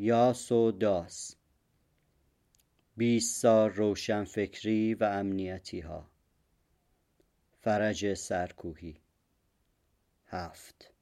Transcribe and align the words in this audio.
یاس 0.00 0.52
و 0.52 0.72
داس. 0.72 1.36
بیست 2.96 3.40
سال 3.40 3.70
روشن 3.70 4.24
فکری 4.24 4.94
و 4.94 5.04
امنیتی 5.04 5.80
ها 5.80 6.10
فرج 7.60 8.14
سرکوهی. 8.14 9.00
هفت. 10.26 10.92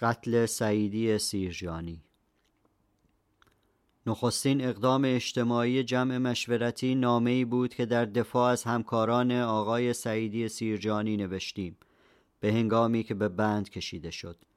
قتل 0.00 0.46
سعیدی 0.46 1.18
سیرجانی. 1.18 2.02
نخستین 4.06 4.64
اقدام 4.64 5.04
اجتماعی 5.04 5.84
جمع 5.84 6.18
مشورتی 6.18 6.94
نامه 6.94 7.30
ای 7.30 7.44
بود 7.44 7.74
که 7.74 7.86
در 7.86 8.04
دفاع 8.04 8.50
از 8.50 8.64
همکاران 8.64 9.32
آقای 9.32 9.92
سعیدی 9.92 10.48
سیرجانی 10.48 11.16
نوشتیم 11.16 11.76
به 12.40 12.52
هنگامی 12.52 13.02
که 13.02 13.14
به 13.14 13.28
بند 13.28 13.70
کشیده 13.70 14.10
شد. 14.10 14.47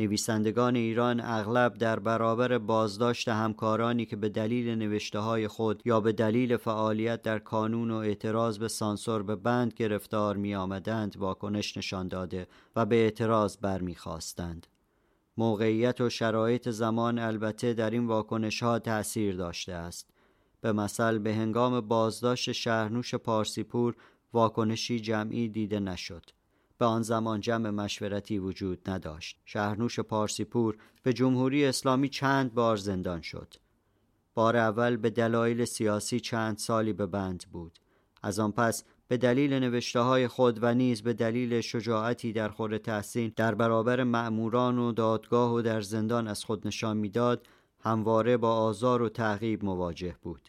نویسندگان 0.00 0.76
ایران 0.76 1.20
اغلب 1.20 1.74
در 1.74 1.98
برابر 1.98 2.58
بازداشت 2.58 3.28
همکارانی 3.28 4.06
که 4.06 4.16
به 4.16 4.28
دلیل 4.28 4.68
نوشته 4.78 5.18
های 5.18 5.48
خود 5.48 5.82
یا 5.84 6.00
به 6.00 6.12
دلیل 6.12 6.56
فعالیت 6.56 7.22
در 7.22 7.38
کانون 7.38 7.90
و 7.90 7.94
اعتراض 7.94 8.58
به 8.58 8.68
سانسور 8.68 9.22
به 9.22 9.36
بند 9.36 9.74
گرفتار 9.74 10.36
می 10.36 10.54
آمدند 10.54 11.16
واکنش 11.16 11.76
نشان 11.76 12.08
داده 12.08 12.46
و 12.76 12.86
به 12.86 12.96
اعتراض 12.96 13.56
برمیخواستند. 13.56 14.66
موقعیت 15.36 16.00
و 16.00 16.10
شرایط 16.10 16.68
زمان 16.68 17.18
البته 17.18 17.74
در 17.74 17.90
این 17.90 18.06
واکنش 18.06 18.62
ها 18.62 18.78
تأثیر 18.78 19.36
داشته 19.36 19.72
است. 19.72 20.10
به 20.60 20.72
مثل 20.72 21.18
به 21.18 21.34
هنگام 21.34 21.80
بازداشت 21.80 22.52
شهرنوش 22.52 23.14
پارسیپور 23.14 23.96
واکنشی 24.32 25.00
جمعی 25.00 25.48
دیده 25.48 25.80
نشد. 25.80 26.39
به 26.80 26.86
آن 26.86 27.02
زمان 27.02 27.40
جمع 27.40 27.70
مشورتی 27.70 28.38
وجود 28.38 28.90
نداشت. 28.90 29.40
شهرنوش 29.44 30.00
پارسیپور 30.00 30.76
به 31.02 31.12
جمهوری 31.12 31.66
اسلامی 31.66 32.08
چند 32.08 32.54
بار 32.54 32.76
زندان 32.76 33.20
شد. 33.20 33.54
بار 34.34 34.56
اول 34.56 34.96
به 34.96 35.10
دلایل 35.10 35.64
سیاسی 35.64 36.20
چند 36.20 36.58
سالی 36.58 36.92
به 36.92 37.06
بند 37.06 37.44
بود. 37.52 37.78
از 38.22 38.38
آن 38.38 38.52
پس 38.52 38.84
به 39.08 39.16
دلیل 39.16 39.52
نوشته 39.52 40.00
های 40.00 40.28
خود 40.28 40.58
و 40.62 40.74
نیز 40.74 41.02
به 41.02 41.12
دلیل 41.12 41.60
شجاعتی 41.60 42.32
در 42.32 42.48
خور 42.48 42.78
تحسین 42.78 43.32
در 43.36 43.54
برابر 43.54 44.04
مأموران 44.04 44.78
و 44.78 44.92
دادگاه 44.92 45.54
و 45.54 45.62
در 45.62 45.80
زندان 45.80 46.28
از 46.28 46.44
خود 46.44 46.66
نشان 46.66 46.96
می‌داد 46.96 47.46
همواره 47.80 48.36
با 48.36 48.54
آزار 48.54 49.02
و 49.02 49.08
تعقیب 49.08 49.64
مواجه 49.64 50.16
بود. 50.22 50.48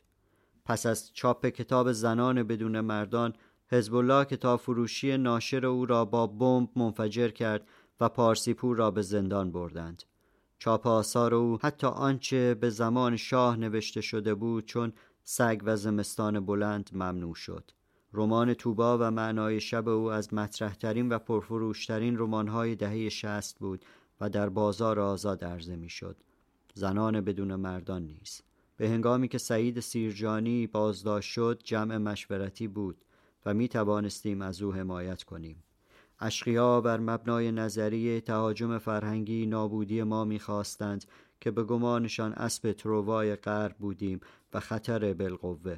پس 0.66 0.86
از 0.86 1.14
چاپ 1.14 1.46
کتاب 1.46 1.92
زنان 1.92 2.44
بدون 2.44 2.80
مردان 2.82 3.34
حزب 3.72 3.96
الله 3.96 4.26
کتاب 4.26 4.60
فروشی 4.60 5.18
ناشر 5.18 5.66
او 5.66 5.86
را 5.86 6.06
با 6.06 6.28
بمب 6.28 6.70
منفجر 6.76 7.30
کرد 7.30 7.68
و 8.00 8.10
پارسیپور 8.10 8.78
را 8.78 8.92
به 8.92 9.02
زندان 9.02 9.52
بردند. 9.52 10.04
چاپ 10.60 10.88
آثار 10.88 11.34
او 11.34 11.58
حتی 11.62 11.88
آنچه 11.88 12.54
به 12.54 12.70
زمان 12.70 13.18
شاه 13.18 13.58
نوشته 13.58 14.02
شده 14.02 14.36
بود 14.36 14.66
چون 14.66 14.94
سگ 15.24 15.62
و 15.64 15.76
زمستان 15.76 16.46
بلند 16.46 16.90
ممنوع 16.94 17.36
شد. 17.36 17.72
رمان 18.14 18.54
توبا 18.54 18.98
و 18.98 19.12
معنای 19.12 19.60
شب 19.60 19.88
او 19.88 20.12
از 20.12 20.34
مطرحترین 20.34 21.10
و 21.10 21.20
پرفروشترین 21.20 22.18
رمانهای 22.18 22.76
دهه 22.76 23.10
شست 23.10 23.60
بود 23.60 23.86
و 24.22 24.30
در 24.30 24.50
بازار 24.50 25.00
آزاد 25.00 25.44
عرضه 25.44 25.76
می‌شد. 25.76 26.16
زنان 26.74 27.22
بدون 27.22 27.56
مردان 27.56 28.04
نیز. 28.04 28.42
به 28.78 28.90
هنگامی 28.90 29.28
که 29.28 29.38
سعید 29.38 29.80
سیرجانی 29.80 30.68
بازداشت 30.68 31.32
شد 31.32 31.62
جمع 31.64 31.98
مشورتی 31.98 32.68
بود 32.68 32.98
و 33.46 33.54
می 33.54 33.68
توانستیم 33.68 34.42
از 34.42 34.62
او 34.62 34.74
حمایت 34.74 35.24
کنیم. 35.24 35.64
اشقیا 36.20 36.82
بر 36.82 37.00
مبنای 37.00 37.52
نظریه 37.52 38.22
تهاجم 38.22 38.78
فرهنگی 38.78 39.46
نابودی 39.46 40.04
ما 40.04 40.26
می‌خواستند 40.26 41.06
که 41.42 41.52
به 41.52 41.64
گمانشان 41.64 42.34
اسب 42.34 42.72
تروای 42.72 43.36
غرب 43.36 43.76
بودیم 43.78 44.20
و 44.54 44.60
خطر 44.60 45.14
بالقوه. 45.14 45.78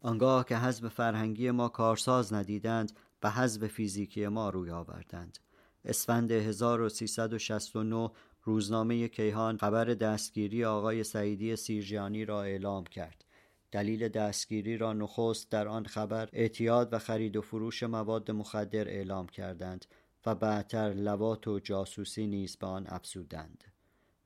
آنگاه 0.00 0.44
که 0.44 0.56
حزب 0.56 0.88
فرهنگی 0.88 1.50
ما 1.50 1.68
کارساز 1.68 2.32
ندیدند 2.32 2.92
به 3.20 3.30
حزب 3.30 3.66
فیزیکی 3.66 4.28
ما 4.28 4.50
روی 4.50 4.70
آوردند. 4.70 5.38
اسفند 5.84 6.30
1369 6.30 8.10
روزنامه 8.42 9.08
کیهان 9.08 9.56
خبر 9.56 9.84
دستگیری 9.84 10.64
آقای 10.64 11.04
سعیدی 11.04 11.56
سیرجانی 11.56 12.24
را 12.24 12.42
اعلام 12.42 12.84
کرد. 12.84 13.24
دلیل 13.72 14.08
دستگیری 14.08 14.76
را 14.76 14.92
نخست 14.92 15.50
در 15.50 15.68
آن 15.68 15.84
خبر 15.84 16.28
اعتیاد 16.32 16.92
و 16.92 16.98
خرید 16.98 17.36
و 17.36 17.40
فروش 17.40 17.82
مواد 17.82 18.30
مخدر 18.30 18.88
اعلام 18.88 19.26
کردند 19.26 19.86
و 20.26 20.34
بعدتر 20.34 20.92
لوات 20.92 21.48
و 21.48 21.58
جاسوسی 21.58 22.26
نیز 22.26 22.56
به 22.56 22.66
آن 22.66 22.86
افزودند. 22.88 23.64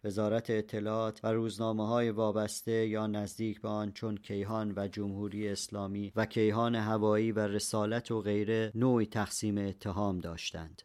وزارت 0.05 0.51
اطلاعات 0.51 1.25
و 1.25 1.33
روزنامه 1.33 1.87
های 1.87 2.11
وابسته 2.11 2.87
یا 2.87 3.07
نزدیک 3.07 3.61
به 3.61 3.69
آن 3.69 3.93
چون 3.93 4.17
کیهان 4.17 4.73
و 4.77 4.89
جمهوری 4.89 5.49
اسلامی 5.49 6.13
و 6.17 6.27
کیهان 6.27 6.75
هوایی 6.75 7.33
و 7.33 7.39
رسالت 7.39 8.11
و 8.11 8.21
غیره 8.21 8.73
نوعی 8.75 9.07
تقسیم 9.07 9.59
اتهام 9.59 10.19
داشتند. 10.19 10.83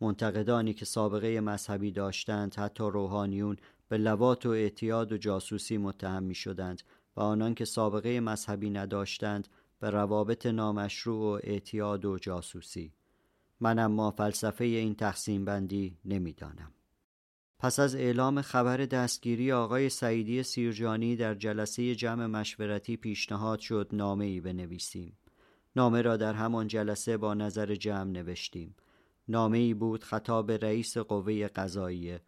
منتقدانی 0.00 0.74
که 0.74 0.84
سابقه 0.84 1.40
مذهبی 1.40 1.90
داشتند 1.90 2.54
حتی 2.54 2.84
روحانیون 2.84 3.56
به 3.88 3.98
لوات 3.98 4.46
و 4.46 4.48
اعتیاد 4.48 5.12
و 5.12 5.16
جاسوسی 5.16 5.78
متهم 5.78 6.22
می 6.22 6.34
شدند 6.34 6.82
و 7.16 7.20
آنان 7.20 7.54
که 7.54 7.64
سابقه 7.64 8.20
مذهبی 8.20 8.70
نداشتند 8.70 9.48
به 9.80 9.90
روابط 9.90 10.46
نامشروع 10.46 11.36
و 11.36 11.40
اعتیاد 11.42 12.04
و 12.04 12.18
جاسوسی 12.18 12.92
من 13.60 13.78
اما 13.78 14.10
فلسفه 14.10 14.64
این 14.64 14.94
تقسیم 14.94 15.44
بندی 15.44 15.98
نمی‌دانم. 16.04 16.72
پس 17.58 17.78
از 17.78 17.94
اعلام 17.94 18.42
خبر 18.42 18.76
دستگیری 18.76 19.52
آقای 19.52 19.88
سعیدی 19.88 20.42
سیرجانی 20.42 21.16
در 21.16 21.34
جلسه 21.34 21.94
جمع 21.94 22.26
مشورتی 22.26 22.96
پیشنهاد 22.96 23.58
شد 23.58 23.88
نامه 23.92 24.24
ای 24.24 24.40
بنویسیم. 24.40 25.18
نامه 25.76 26.02
را 26.02 26.16
در 26.16 26.34
همان 26.34 26.66
جلسه 26.66 27.16
با 27.16 27.34
نظر 27.34 27.74
جمع 27.74 28.10
نوشتیم. 28.10 28.74
نامه 29.28 29.58
ای 29.58 29.74
بود 29.74 30.04
خطاب 30.04 30.50
رئیس 30.50 30.98
قوه 30.98 31.48
قضاییه 31.48 32.20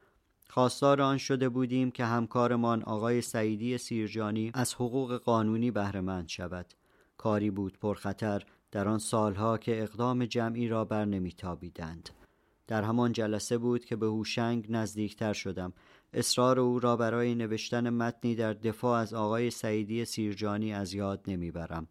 خواستار 0.48 1.02
آن 1.02 1.18
شده 1.18 1.48
بودیم 1.48 1.90
که 1.90 2.04
همکارمان 2.04 2.82
آقای 2.82 3.20
سعیدی 3.20 3.78
سیرجانی 3.78 4.50
از 4.54 4.74
حقوق 4.74 5.16
قانونی 5.16 5.70
بهرهمند 5.70 6.28
شود. 6.28 6.66
کاری 7.16 7.50
بود 7.50 7.78
پرخطر 7.78 8.42
در 8.70 8.88
آن 8.88 8.98
سالها 8.98 9.58
که 9.58 9.82
اقدام 9.82 10.24
جمعی 10.24 10.68
را 10.68 10.84
بر 10.84 11.04
نمیتابیدند. 11.04 12.10
در 12.66 12.82
همان 12.82 13.12
جلسه 13.12 13.58
بود 13.58 13.84
که 13.84 13.96
به 13.96 14.06
هوشنگ 14.06 14.66
نزدیکتر 14.68 15.32
شدم. 15.32 15.72
اصرار 16.12 16.60
او 16.60 16.80
را 16.80 16.96
برای 16.96 17.34
نوشتن 17.34 17.90
متنی 17.90 18.34
در 18.34 18.52
دفاع 18.52 19.00
از 19.00 19.14
آقای 19.14 19.50
سعیدی 19.50 20.04
سیرجانی 20.04 20.72
از 20.72 20.94
یاد 20.94 21.24
نمی‌برم. 21.28 21.88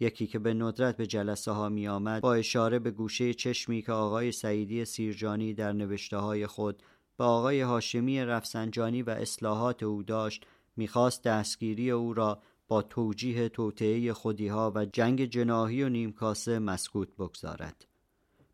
یکی 0.00 0.26
که 0.26 0.38
به 0.38 0.54
ندرت 0.54 0.96
به 0.96 1.06
جلسه 1.06 1.50
ها 1.50 1.68
می 1.68 1.88
آمد 1.88 2.22
با 2.22 2.34
اشاره 2.34 2.78
به 2.78 2.90
گوشه 2.90 3.34
چشمی 3.34 3.82
که 3.82 3.92
آقای 3.92 4.32
سعیدی 4.32 4.84
سیرجانی 4.84 5.54
در 5.54 5.72
نوشته 5.72 6.16
های 6.16 6.46
خود 6.46 6.82
به 7.16 7.24
آقای 7.24 7.60
هاشمی 7.60 8.24
رفسنجانی 8.24 9.02
و 9.02 9.10
اصلاحات 9.10 9.82
او 9.82 10.02
داشت 10.02 10.46
می‌خواست 10.76 11.22
دستگیری 11.22 11.90
او 11.90 12.14
را 12.14 12.42
با 12.68 12.82
توجیه 12.82 13.48
توطعه 13.48 14.12
خودیها 14.12 14.72
و 14.74 14.84
جنگ 14.84 15.24
جناهی 15.24 15.82
و 15.82 15.88
نیمکاسه 15.88 16.58
مسکوت 16.58 17.08
بگذارد. 17.16 17.86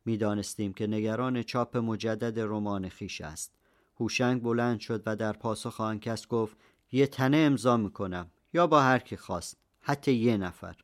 می‌دانستیم 0.05 0.73
که 0.73 0.87
نگران 0.87 1.43
چاپ 1.43 1.77
مجدد 1.77 2.41
رمان 2.41 2.89
خیش 2.89 3.21
است. 3.21 3.53
هوشنگ 4.01 4.43
بلند 4.43 4.81
شد 4.81 5.03
و 5.07 5.17
در 5.17 5.33
پاسخ 5.33 5.81
آن 5.81 6.01
کس 6.01 6.27
گفت 6.27 6.57
یه 6.93 7.07
تنه 7.07 7.37
امضا 7.37 7.77
می‌کنم 7.77 8.31
یا 8.55 8.67
با 8.67 8.81
هر 8.81 8.99
کی 8.99 9.17
خواست 9.17 9.57
حتی 9.81 10.13
یه 10.13 10.37
نفر. 10.37 10.77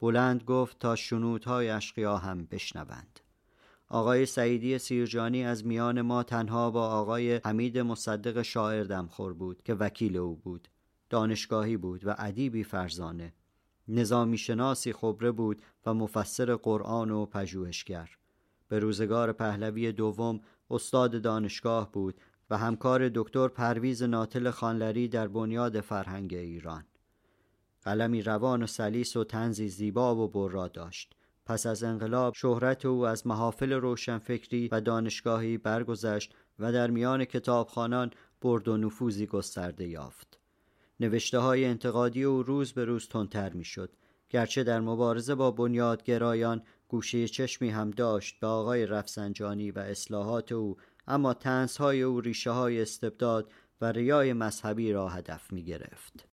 بلند 0.00 0.42
گفت 0.42 0.78
تا 0.78 0.96
شنودهای 0.96 1.68
اشقیا 1.68 2.16
هم 2.16 2.44
بشنوند. 2.44 3.20
آقای 3.88 4.26
سعیدی 4.26 4.78
سیرجانی 4.78 5.44
از 5.44 5.66
میان 5.66 6.02
ما 6.02 6.22
تنها 6.22 6.70
با 6.70 6.88
آقای 6.88 7.40
حمید 7.44 7.78
مصدق 7.78 8.42
شاعر 8.42 8.84
دمخور 8.84 9.32
بود 9.32 9.62
که 9.62 9.74
وکیل 9.74 10.16
او 10.16 10.36
بود 10.36 10.68
دانشگاهی 11.10 11.76
بود 11.76 12.06
و 12.06 12.14
ادیبی 12.18 12.64
فرزانه. 12.64 13.34
نظامی 13.88 14.38
شناسی 14.38 14.92
خبره 14.92 15.30
بود 15.30 15.62
و 15.86 15.94
مفسر 15.94 16.54
قرآن 16.54 17.10
و 17.10 17.26
پژوهشگر. 17.26 18.10
به 18.68 18.78
روزگار 18.78 19.32
پهلوی 19.32 19.92
دوم 19.92 20.40
استاد 20.70 21.22
دانشگاه 21.22 21.92
بود 21.92 22.20
و 22.50 22.58
همکار 22.58 23.10
دکتر 23.14 23.48
پرویز 23.48 24.02
ناتل 24.02 24.50
خانلری 24.50 25.08
در 25.08 25.28
بنیاد 25.28 25.80
فرهنگ 25.80 26.34
ایران. 26.34 26.84
قلمی 27.82 28.22
روان 28.22 28.62
و 28.62 28.66
سلیس 28.66 29.16
و 29.16 29.24
تنزی 29.24 29.68
زیبا 29.68 30.16
و 30.16 30.28
برا 30.28 30.68
داشت. 30.68 31.15
پس 31.46 31.66
از 31.66 31.82
انقلاب 31.82 32.34
شهرت 32.34 32.86
او 32.86 33.06
از 33.06 33.26
محافل 33.26 33.72
روشنفکری 33.72 34.68
و 34.72 34.80
دانشگاهی 34.80 35.58
برگذشت 35.58 36.34
و 36.58 36.72
در 36.72 36.90
میان 36.90 37.24
کتابخانان 37.24 38.10
برد 38.40 38.68
و 38.68 38.76
نفوذی 38.76 39.26
گسترده 39.26 39.88
یافت. 39.88 40.38
نوشته 41.00 41.38
های 41.38 41.64
انتقادی 41.64 42.24
او 42.24 42.42
روز 42.42 42.72
به 42.72 42.84
روز 42.84 43.08
تندتر 43.08 43.52
می‌شد 43.52 43.92
گرچه 44.30 44.64
در 44.64 44.80
مبارزه 44.80 45.34
با 45.34 45.50
بنیادگرایان 45.50 46.62
گوشه 46.88 47.28
چشمی 47.28 47.68
هم 47.68 47.90
داشت 47.90 48.40
به 48.40 48.46
آقای 48.46 48.86
رفسنجانی 48.86 49.70
و 49.70 49.78
اصلاحات 49.78 50.52
او 50.52 50.76
اما 51.06 51.34
تنزهای 51.34 52.02
او 52.02 52.20
ریشه 52.20 52.50
های 52.50 52.82
استبداد 52.82 53.52
و 53.80 53.92
ریای 53.92 54.32
مذهبی 54.32 54.92
را 54.92 55.08
هدف 55.08 55.52
می 55.52 55.64
گرفت. 55.64 56.28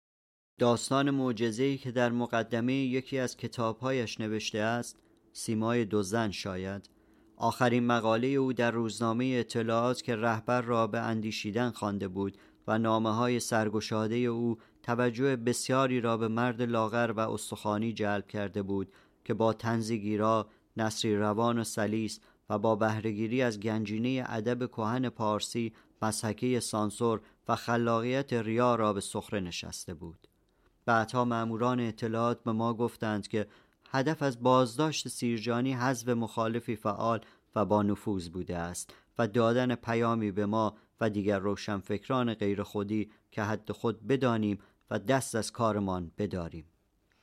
داستان 0.59 1.11
معجزه‌ای 1.11 1.79
که 1.79 1.91
در 1.91 2.11
مقدمه 2.11 2.75
یکی 2.75 3.19
از 3.19 3.37
کتابهایش 3.37 4.21
نوشته 4.21 4.59
است 4.59 5.02
سیمای 5.33 5.85
دو 5.85 6.03
زن 6.03 6.31
شاید. 6.31 6.91
آخرین 7.37 7.87
مقاله 7.87 8.29
او 8.29 8.53
در 8.53 8.71
روزنامه 8.71 9.25
اطلاعات 9.25 10.03
که 10.03 10.17
رهبر 10.17 10.63
را 10.63 10.87
به 10.87 11.01
اندیشیدن 11.01 11.71
خوانده 11.71 12.09
بود 12.09 12.39
و 12.67 12.79
نامه 12.79 13.15
های 13.15 13.41
سرگشاده 13.41 14.17
او 14.17 14.59
توجه 14.83 15.37
بسیاری 15.37 16.01
را 16.01 16.17
به 16.17 16.29
مرد 16.29 16.63
لاغر 16.63 17.13
و 17.17 17.21
استخوانی 17.21 17.93
جلب 17.93 18.27
کرده 18.29 18.63
بود 18.63 18.93
که 19.25 19.35
با 19.35 19.53
تنزیگیرا 19.53 20.49
نصری 20.77 21.17
روان 21.17 21.59
و 21.59 21.65
سلیس 21.65 22.21
و 22.51 22.59
با 22.59 22.77
بهرهگیری 22.77 23.43
از 23.43 23.61
گنجینه 23.61 24.25
ادب 24.29 24.67
کهن 24.67 25.09
پارسی 25.09 25.73
مسحکه 26.03 26.61
سانسور 26.61 27.21
و 27.49 27.57
خلاقیت 27.57 28.33
ریا 28.33 28.75
را 28.75 28.93
به 28.93 29.01
سخره 29.01 29.41
نشسته 29.41 29.95
بود. 29.95 30.29
بعدها 30.85 31.25
ماموران 31.25 31.81
اطلاعات 31.81 32.45
به 32.45 32.53
ما 32.53 32.75
گفتند 32.75 33.29
که 33.29 33.47
هدف 33.95 34.23
از 34.23 34.43
بازداشت 34.43 35.09
سیرجانی 35.09 35.73
حذف 35.73 36.09
مخالفی 36.09 36.77
فعال 36.77 37.21
و 37.55 37.65
با 37.65 37.83
نفوذ 37.83 38.29
بوده 38.29 38.57
است 38.59 38.95
و 39.19 39.29
دادن 39.29 39.75
پیامی 39.75 40.31
به 40.31 40.47
ما 40.47 40.77
و 41.01 41.11
دیگر 41.11 41.39
روشنفکران 41.39 42.35
غیر 42.35 42.63
خودی 42.63 43.11
که 43.31 43.43
حد 43.43 43.73
خود 43.73 44.07
بدانیم 44.07 44.59
و 44.91 44.99
دست 44.99 45.35
از 45.35 45.53
کارمان 45.53 46.13
بداریم. 46.19 46.65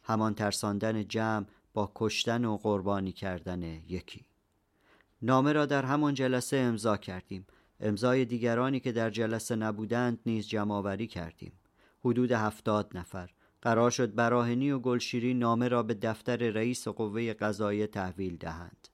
همان 0.04 0.34
ترساندن 0.34 1.08
جمع 1.08 1.46
با 1.74 1.92
کشتن 1.96 2.46
و 2.46 2.58
قربانی 2.58 3.12
کردن 3.12 3.64
یکی. 3.64 4.26
نامه 5.22 5.54
را 5.54 5.66
در 5.66 5.86
همان 5.86 6.14
جلسه 6.14 6.58
امضا 6.58 6.98
کردیم. 6.98 7.48
امضای 7.80 8.26
دیگرانی 8.26 8.80
که 8.80 8.92
در 8.92 9.10
جلسه 9.10 9.56
نبودند 9.56 10.20
نیز 10.26 10.48
جمعآوری 10.48 11.08
کردیم. 11.08 11.52
حدود 12.06 12.32
هفتاد 12.32 12.98
نفر. 12.98 13.30
قرار 13.62 13.92
شد 13.92 14.16
براهنی 14.16 14.72
و 14.72 14.80
گلشیری 14.80 15.34
نامه 15.34 15.68
را 15.68 15.84
به 15.84 15.94
دفتر 15.94 16.38
رئیس 16.38 16.88
قوه 16.88 17.34
قضاییه 17.34 17.88
تحویل 17.88 18.38
دهند. 18.38 18.88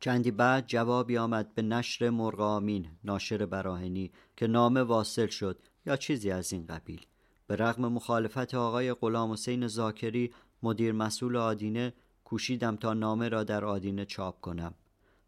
چندی 0.00 0.30
بعد 0.30 0.66
جوابی 0.66 1.18
آمد 1.18 1.54
به 1.54 1.62
نشر 1.62 2.10
مرغ 2.10 2.40
آمین 2.40 2.88
ناشر 3.04 3.46
براهنی 3.46 4.12
که 4.36 4.46
نامه 4.46 4.82
واصل 4.82 5.26
شد 5.26 5.58
یا 5.86 5.96
چیزی 5.96 6.30
از 6.30 6.52
این 6.52 6.66
قبیل. 6.66 7.06
به 7.46 7.56
رغم 7.56 7.92
مخالفت 7.92 8.54
آقای 8.54 8.94
غلام 8.94 9.32
حسین 9.32 9.66
زاکری 9.66 10.32
مدیر 10.62 10.92
مسئول 10.92 11.36
آدینه 11.36 11.94
کوشیدم 12.24 12.76
تا 12.76 12.94
نامه 12.94 13.28
را 13.28 13.44
در 13.44 13.64
آدینه 13.64 14.04
چاپ 14.04 14.40
کنم. 14.40 14.74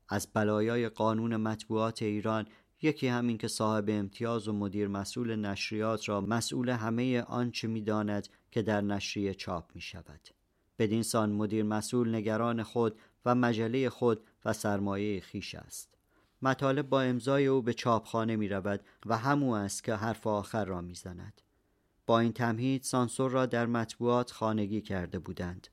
از 0.08 0.28
بلایای 0.34 0.88
قانون 0.88 1.36
مطبوعات 1.36 2.02
ایران 2.02 2.46
یکی 2.82 3.08
همین 3.08 3.38
که 3.38 3.48
صاحب 3.48 3.84
امتیاز 3.88 4.48
و 4.48 4.52
مدیر 4.52 4.88
مسئول 4.88 5.36
نشریات 5.36 6.08
را 6.08 6.20
مسئول 6.20 6.68
همه 6.68 7.22
آنچه 7.22 7.68
می‌داند 7.68 8.28
که 8.50 8.62
در 8.62 8.80
نشریه 8.80 9.34
چاپ 9.34 9.70
می 9.74 9.80
شود. 9.80 10.20
بدین 10.78 11.02
سان 11.02 11.30
مدیر 11.32 11.64
مسئول 11.64 12.14
نگران 12.14 12.62
خود 12.62 12.98
و 13.24 13.34
مجله 13.34 13.90
خود 13.90 14.20
و 14.44 14.52
سرمایه 14.52 15.20
خیش 15.20 15.54
است. 15.54 15.94
مطالب 16.42 16.88
با 16.88 17.02
امضای 17.02 17.46
او 17.46 17.62
به 17.62 17.74
چاپخانه 17.74 18.36
می 18.36 18.48
رود 18.48 18.80
و 19.06 19.16
همو 19.16 19.52
است 19.52 19.84
که 19.84 19.94
حرف 19.94 20.26
آخر 20.26 20.64
را 20.64 20.80
می 20.80 20.94
زند. 20.94 21.42
با 22.06 22.20
این 22.20 22.32
تمهید 22.32 22.82
سانسور 22.82 23.30
را 23.30 23.46
در 23.46 23.66
مطبوعات 23.66 24.30
خانگی 24.30 24.80
کرده 24.80 25.18
بودند. 25.18 25.68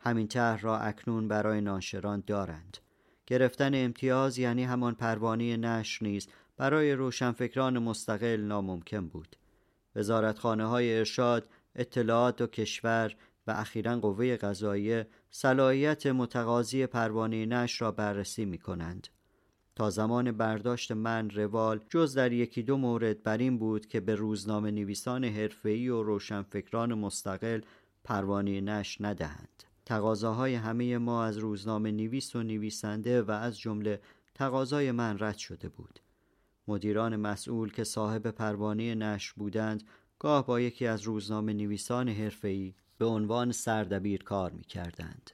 همین 0.00 0.28
طرح 0.28 0.60
را 0.60 0.78
اکنون 0.78 1.28
برای 1.28 1.60
ناشران 1.60 2.22
دارند. 2.26 2.78
گرفتن 3.26 3.74
امتیاز 3.74 4.38
یعنی 4.38 4.64
همان 4.64 4.94
پروانه 4.94 5.56
نشر 5.56 6.06
نیز 6.06 6.28
برای 6.56 6.92
روشنفکران 6.92 7.78
مستقل 7.78 8.40
ناممکن 8.40 9.08
بود. 9.08 9.36
وزارتخانه 9.96 10.66
های 10.66 10.98
ارشاد، 10.98 11.48
اطلاعات 11.76 12.40
و 12.40 12.46
کشور 12.46 13.16
و 13.46 13.50
اخیرا 13.50 14.00
قوه 14.00 14.36
قضاییه 14.36 15.06
صلاحیت 15.30 16.06
متقاضی 16.06 16.86
پروانه 16.86 17.46
نشر 17.46 17.84
را 17.84 17.92
بررسی 17.92 18.44
می 18.44 18.58
کنند. 18.58 19.08
تا 19.76 19.90
زمان 19.90 20.32
برداشت 20.32 20.92
من 20.92 21.30
روال 21.30 21.80
جز 21.90 22.14
در 22.14 22.32
یکی 22.32 22.62
دو 22.62 22.76
مورد 22.76 23.22
بر 23.22 23.38
این 23.38 23.58
بود 23.58 23.86
که 23.86 24.00
به 24.00 24.14
روزنامه 24.14 24.70
نویسان 24.70 25.24
حرفه‌ای 25.24 25.88
و 25.88 26.02
روشنفکران 26.02 26.94
مستقل 26.94 27.60
پروانه 28.04 28.60
نش 28.60 29.00
ندهند. 29.00 29.62
تقاضاهای 29.86 30.54
همه 30.54 30.98
ما 30.98 31.24
از 31.24 31.38
روزنامه 31.38 31.92
نویس 31.92 32.36
و 32.36 32.42
نویسنده 32.42 33.22
و 33.22 33.30
از 33.30 33.58
جمله 33.58 34.00
تقاضای 34.34 34.92
من 34.92 35.16
رد 35.20 35.36
شده 35.38 35.68
بود. 35.68 36.00
مدیران 36.68 37.16
مسئول 37.16 37.72
که 37.72 37.84
صاحب 37.84 38.26
پروانه 38.30 38.94
نشر 38.94 39.32
بودند 39.36 39.82
گاه 40.18 40.46
با 40.46 40.60
یکی 40.60 40.86
از 40.86 41.02
روزنامه 41.02 41.52
نویسان 41.52 42.08
حرفه‌ای 42.08 42.74
به 42.98 43.06
عنوان 43.06 43.52
سردبیر 43.52 44.22
کار 44.22 44.52
می 44.52 44.64
کردند. 44.64 45.30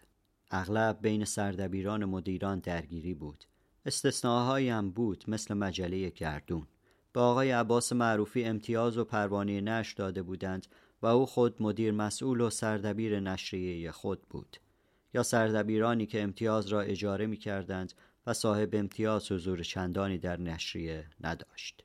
اغلب 0.50 0.98
بین 1.02 1.24
سردبیران 1.24 2.04
مدیران 2.04 2.58
درگیری 2.58 3.14
بود. 3.14 3.44
استثناهایی 3.86 4.68
هم 4.68 4.90
بود 4.90 5.24
مثل 5.28 5.54
مجله 5.54 6.10
گردون. 6.10 6.66
به 7.12 7.20
آقای 7.20 7.50
عباس 7.50 7.92
معروفی 7.92 8.44
امتیاز 8.44 8.98
و 8.98 9.04
پروانه 9.04 9.60
نشر 9.60 9.94
داده 9.96 10.22
بودند 10.22 10.66
و 11.02 11.06
او 11.06 11.26
خود 11.26 11.62
مدیر 11.62 11.92
مسئول 11.92 12.40
و 12.40 12.50
سردبیر 12.50 13.20
نشریه 13.20 13.90
خود 13.90 14.22
بود. 14.30 14.56
یا 15.14 15.22
سردبیرانی 15.22 16.06
که 16.06 16.22
امتیاز 16.22 16.66
را 16.66 16.80
اجاره 16.80 17.26
می 17.26 17.36
کردند 17.36 17.92
و 18.26 18.32
صاحب 18.32 18.70
امتیاز 18.72 19.32
حضور 19.32 19.62
چندانی 19.62 20.18
در 20.18 20.40
نشریه 20.40 21.06
نداشت. 21.20 21.84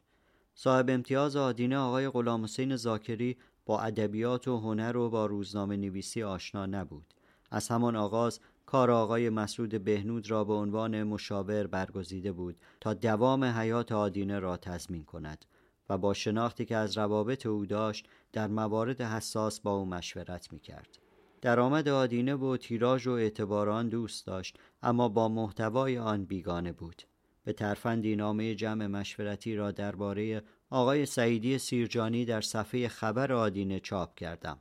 صاحب 0.60 0.90
امتیاز 0.90 1.36
آدینه 1.36 1.78
آقای 1.78 2.10
غلام 2.10 2.44
حسین 2.44 2.76
زاکری 2.76 3.38
با 3.66 3.82
ادبیات 3.82 4.48
و 4.48 4.58
هنر 4.58 4.98
و 4.98 5.10
با 5.10 5.26
روزنامه 5.26 5.78
نویسی 5.78 6.24
آشنا 6.24 6.66
نبود. 6.66 7.14
از 7.52 7.68
همان 7.68 7.96
آغاز 7.96 8.40
کار 8.66 8.92
آقای 8.92 9.30
مسعود 9.30 9.84
بهنود 9.84 10.32
را 10.32 10.44
به 10.44 10.54
عنوان 10.54 11.04
مشاور 11.04 11.68
برگزیده 11.68 12.32
بود 12.32 12.56
تا 12.82 12.94
دوام 12.94 13.44
حیات 13.44 13.92
آدینه 13.92 14.40
را 14.40 14.58
تضمین 14.58 15.04
کند 15.04 15.46
و 15.90 15.98
با 15.98 16.14
شناختی 16.14 16.66
که 16.66 16.76
از 16.76 16.98
روابط 16.98 17.46
او 17.46 17.66
داشت 17.66 18.08
در 18.34 18.48
موارد 18.48 19.02
حساس 19.02 19.60
با 19.60 19.72
او 19.72 19.86
مشورت 19.86 20.54
می 20.54 20.60
کرد. 20.60 21.00
درآمد 21.42 21.88
آدینه 21.88 22.36
و 22.36 22.58
تیراژ 22.58 23.08
و 23.08 23.12
اعتبار 23.12 23.70
آن 23.70 23.90
دوست 23.90 24.28
داشت 24.28 24.58
اما 24.82 25.10
با 25.10 25.30
محتوای 25.30 25.98
آن 25.98 26.26
بیگانه 26.26 26.72
بود 26.72 27.04
به 27.48 27.54
ترفندی 27.54 28.16
نامه 28.16 28.56
جمع 28.56 28.88
مشورتی 28.88 29.56
را 29.56 29.72
درباره 29.72 30.44
آقای 30.70 31.06
سعیدی 31.06 31.58
سیرجانی 31.58 32.26
در 32.26 32.42
صفحه 32.42 32.88
خبر 32.88 33.34
آدینه 33.34 33.80
چاپ 33.80 34.16
کردم. 34.16 34.60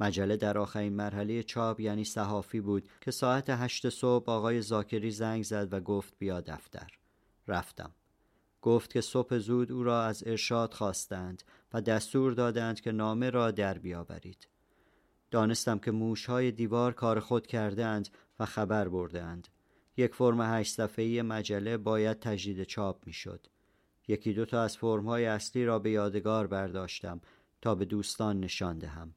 مجله 0.00 0.36
در 0.36 0.58
آخرین 0.58 0.92
مرحله 0.92 1.42
چاپ 1.42 1.80
یعنی 1.80 2.04
صحافی 2.04 2.60
بود 2.60 2.88
که 3.00 3.10
ساعت 3.10 3.50
هشت 3.50 3.88
صبح 3.88 4.30
آقای 4.30 4.62
زاکری 4.62 5.10
زنگ 5.10 5.44
زد 5.44 5.72
و 5.72 5.80
گفت 5.80 6.14
بیا 6.18 6.40
دفتر. 6.40 6.88
رفتم. 7.48 7.90
گفت 8.62 8.92
که 8.92 9.00
صبح 9.00 9.38
زود 9.38 9.72
او 9.72 9.82
را 9.82 10.04
از 10.04 10.22
ارشاد 10.26 10.74
خواستند 10.74 11.42
و 11.72 11.80
دستور 11.80 12.32
دادند 12.32 12.80
که 12.80 12.92
نامه 12.92 13.30
را 13.30 13.50
در 13.50 13.78
بیاورید. 13.78 14.48
دانستم 15.30 15.78
که 15.78 15.90
موشهای 15.90 16.50
دیوار 16.50 16.92
کار 16.92 17.20
خود 17.20 17.46
کردهاند 17.46 18.08
و 18.40 18.46
خبر 18.46 18.88
بردهاند. 18.88 19.48
یک 20.00 20.14
فرم 20.14 20.40
هشت 20.40 20.74
صفحه‌ای 20.74 21.22
مجله 21.22 21.76
باید 21.76 22.20
تجدید 22.20 22.62
چاپ 22.62 23.06
می‌شد. 23.06 23.46
یکی 24.08 24.32
دو 24.32 24.44
تا 24.44 24.62
از 24.62 24.76
فرمهای 24.76 25.26
اصلی 25.26 25.64
را 25.64 25.78
به 25.78 25.90
یادگار 25.90 26.46
برداشتم 26.46 27.20
تا 27.62 27.74
به 27.74 27.84
دوستان 27.84 28.40
نشان 28.40 28.78
دهم. 28.78 29.14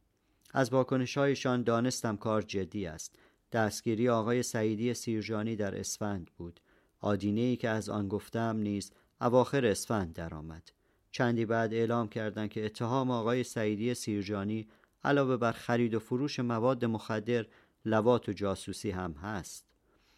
از 0.53 0.73
واکنشهایشان 0.73 1.63
دانستم 1.63 2.17
کار 2.17 2.41
جدی 2.41 2.85
است. 2.85 3.15
دستگیری 3.51 4.09
آقای 4.09 4.43
سعیدی 4.43 4.93
سیرجانی 4.93 5.55
در 5.55 5.79
اسفند 5.79 6.31
بود. 6.37 6.59
آدینه 6.99 7.41
ای 7.41 7.55
که 7.55 7.69
از 7.69 7.89
آن 7.89 8.07
گفتم 8.07 8.57
نیز 8.57 8.91
اواخر 9.21 9.65
اسفند 9.65 10.13
درآمد. 10.13 10.71
چندی 11.11 11.45
بعد 11.45 11.73
اعلام 11.73 12.07
کردند 12.07 12.49
که 12.49 12.65
اتهام 12.65 13.11
آقای 13.11 13.43
سعیدی 13.43 13.93
سیرجانی 13.93 14.67
علاوه 15.03 15.37
بر 15.37 15.51
خرید 15.51 15.93
و 15.93 15.99
فروش 15.99 16.39
مواد 16.39 16.85
مخدر 16.85 17.45
لوات 17.85 18.29
و 18.29 18.33
جاسوسی 18.33 18.91
هم 18.91 19.11
هست 19.11 19.72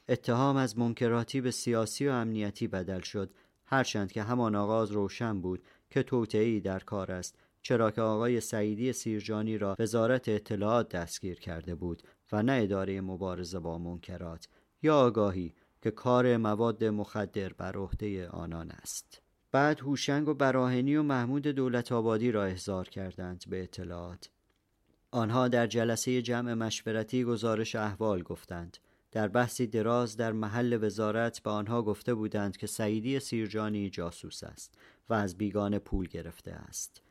اتهام 0.09 0.55
از 0.55 0.77
منکراتی 0.77 1.41
به 1.41 1.51
سیاسی 1.51 2.07
و 2.07 2.11
امنیتی 2.11 2.67
بدل 2.67 3.01
شد 3.01 3.33
هرچند 3.65 4.11
که 4.11 4.23
همان 4.23 4.55
آغاز 4.55 4.91
روشن 4.91 5.41
بود 5.41 5.63
که 5.89 6.03
توطئه‌ای 6.03 6.59
در 6.59 6.79
کار 6.79 7.11
است 7.11 7.35
چرا 7.61 7.91
که 7.91 8.01
آقای 8.01 8.41
سعیدی 8.41 8.93
سیرجانی 8.93 9.57
را 9.57 9.75
وزارت 9.79 10.29
اطلاعات 10.29 10.89
دستگیر 10.89 11.39
کرده 11.39 11.75
بود 11.75 12.03
و 12.31 12.43
نه 12.43 12.59
اداره 12.63 13.01
مبارزه 13.01 13.59
با 13.59 13.77
منکرات 13.77 14.47
یا 14.81 14.97
آگاهی 14.97 15.53
که 15.81 15.91
کار 15.91 16.37
مواد 16.37 16.83
مخدر 16.83 17.53
بر 17.53 17.77
عهده 17.77 18.27
آنان 18.27 18.71
است. 18.71 19.21
بعد 19.51 19.79
هوشنگ 19.79 20.27
و 20.27 20.33
براهنی 20.33 20.95
و 20.95 21.03
محمود 21.03 21.47
دولت 21.47 21.91
آبادی 21.91 22.31
را 22.31 22.45
احضار 22.45 22.89
کردند 22.89 23.43
به 23.49 23.63
اطلاعات. 23.63 24.29
آنها 25.11 25.47
در 25.47 25.67
جلسه 25.67 26.21
جمع 26.21 26.53
مشورتی 26.53 27.23
گزارش 27.23 27.75
احوال 27.75 28.23
گفتند. 28.23 28.77
در 29.15 29.27
بحثی 29.27 29.67
دراز 29.67 30.17
در 30.17 30.31
محل 30.31 30.77
وزارت 30.81 31.39
به 31.39 31.49
آنها 31.49 31.81
گفته 31.81 32.13
بودند 32.13 32.57
که 32.57 32.67
سعیدی 32.67 33.19
سیرجانی 33.19 33.89
جاسوس 33.89 34.43
است 34.43 34.77
و 35.09 35.13
از 35.13 35.37
بیگانه 35.37 35.79
پول 35.79 36.07
گرفته 36.07 36.51
است. 36.51 37.01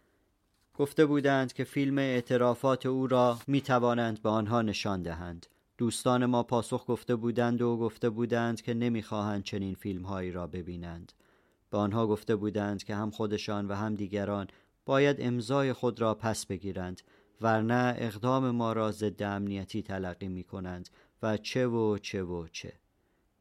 گفته 0.75 1.07
بودند 1.07 1.53
که 1.53 1.65
فیلم 1.65 1.99
اعترافات 1.99 2.87
او 2.87 3.07
را 3.07 3.39
می 3.47 3.61
توانند 3.61 4.23
به 4.23 4.29
آنها 4.29 4.63
نشان 4.63 5.03
دهند. 5.03 5.47
دوستان 5.79 6.27
ما 6.27 6.43
پاسخ 6.43 6.85
گفته 6.89 7.17
بودند 7.17 7.63
و 7.63 7.77
گفته 7.77 8.11
بودند 8.11 8.63
که 8.63 8.75
نمی‌خواهند 8.75 9.45
چنین 9.45 9.75
فیلم 9.75 10.03
هایی 10.03 10.33
را 10.33 10.47
ببینند. 10.47 11.13
به 11.71 11.79
آنها 11.79 12.07
گفته 12.07 12.37
بودند 12.37 12.85
که 12.85 12.95
هم 12.95 13.11
خودشان 13.11 13.69
و 13.69 13.75
هم 13.75 13.95
دیگران 13.95 14.47
باید 14.87 15.17
امضای 15.21 15.73
خود 15.73 16.01
را 16.01 16.15
پس 16.15 16.47
بگیرند 16.47 17.03
ورنه 17.41 17.95
اقدام 17.99 18.51
ما 18.51 18.73
را 18.73 18.93
ضد 18.93 19.23
امنیتی 19.23 19.83
تلقی 19.83 20.29
می 20.29 20.45
کنند 20.45 20.89
و 21.25 21.37
چه 21.37 21.67
و 21.67 21.99
چه 21.99 22.23
و 22.23 22.49
چه. 22.49 22.73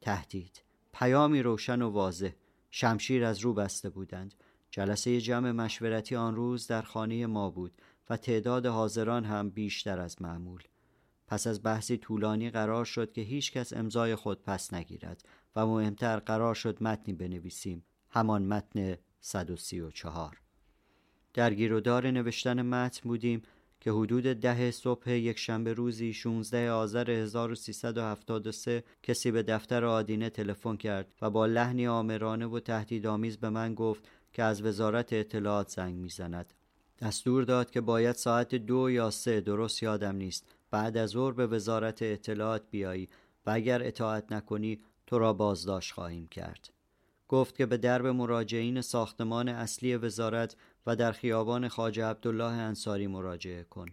تهدید. 0.01 0.63
پیامی 0.93 1.41
روشن 1.41 1.81
و 1.81 1.89
واضح. 1.89 2.31
شمشیر 2.71 3.25
از 3.25 3.39
رو 3.39 3.53
بسته 3.53 3.89
بودند. 3.89 4.33
جلسه 4.71 5.21
جمع 5.21 5.51
مشورتی 5.51 6.15
آن 6.15 6.35
روز 6.35 6.67
در 6.67 6.81
خانه 6.81 7.25
ما 7.25 7.49
بود 7.49 7.71
و 8.09 8.17
تعداد 8.17 8.65
حاضران 8.65 9.25
هم 9.25 9.49
بیشتر 9.49 9.99
از 9.99 10.21
معمول. 10.21 10.63
پس 11.27 11.47
از 11.47 11.63
بحثی 11.63 11.97
طولانی 11.97 12.49
قرار 12.49 12.85
شد 12.85 13.11
که 13.11 13.21
هیچ 13.21 13.51
کس 13.51 13.73
امضای 13.73 14.15
خود 14.15 14.43
پس 14.43 14.73
نگیرد 14.73 15.25
و 15.55 15.67
مهمتر 15.67 16.19
قرار 16.19 16.55
شد 16.55 16.83
متنی 16.83 17.13
بنویسیم. 17.13 17.83
همان 18.09 18.45
متن 18.45 18.97
134 19.21 20.41
در 21.33 21.53
گیرودار 21.53 22.11
نوشتن 22.11 22.61
متن 22.61 23.09
بودیم 23.09 23.41
که 23.83 23.91
حدود 23.91 24.23
ده 24.23 24.71
صبح 24.71 25.09
یک 25.09 25.39
شنبه 25.39 25.73
روزی 25.73 26.13
16 26.13 26.71
آذر 26.71 27.11
1373 27.11 28.83
کسی 29.03 29.31
به 29.31 29.43
دفتر 29.43 29.85
آدینه 29.85 30.29
تلفن 30.29 30.75
کرد 30.75 31.13
و 31.21 31.29
با 31.29 31.45
لحنی 31.45 31.87
آمرانه 31.87 32.45
و 32.45 32.59
تهدیدآمیز 32.59 33.37
به 33.37 33.49
من 33.49 33.75
گفت 33.75 34.09
که 34.33 34.43
از 34.43 34.61
وزارت 34.61 35.13
اطلاعات 35.13 35.69
زنگ 35.69 35.95
می‌زند. 35.95 36.53
دستور 37.01 37.43
داد 37.43 37.71
که 37.71 37.81
باید 37.81 38.15
ساعت 38.15 38.55
دو 38.55 38.89
یا 38.89 39.11
سه 39.11 39.41
درست 39.41 39.83
یادم 39.83 40.15
نیست. 40.15 40.45
بعد 40.71 40.97
از 40.97 41.09
ظهر 41.09 41.33
به 41.33 41.47
وزارت 41.47 42.01
اطلاعات 42.01 42.63
بیایی 42.71 43.09
و 43.45 43.51
اگر 43.51 43.83
اطاعت 43.83 44.31
نکنی 44.31 44.79
تو 45.07 45.19
را 45.19 45.33
بازداشت 45.33 45.91
خواهیم 45.93 46.27
کرد. 46.27 46.69
گفت 47.27 47.57
که 47.57 47.65
به 47.65 47.77
درب 47.77 48.07
مراجعین 48.07 48.81
ساختمان 48.81 49.49
اصلی 49.49 49.95
وزارت 49.95 50.55
و 50.85 50.95
در 50.95 51.11
خیابان 51.11 51.67
خواجه 51.67 52.05
عبدالله 52.05 52.51
انصاری 52.51 53.07
مراجعه 53.07 53.63
کن 53.63 53.87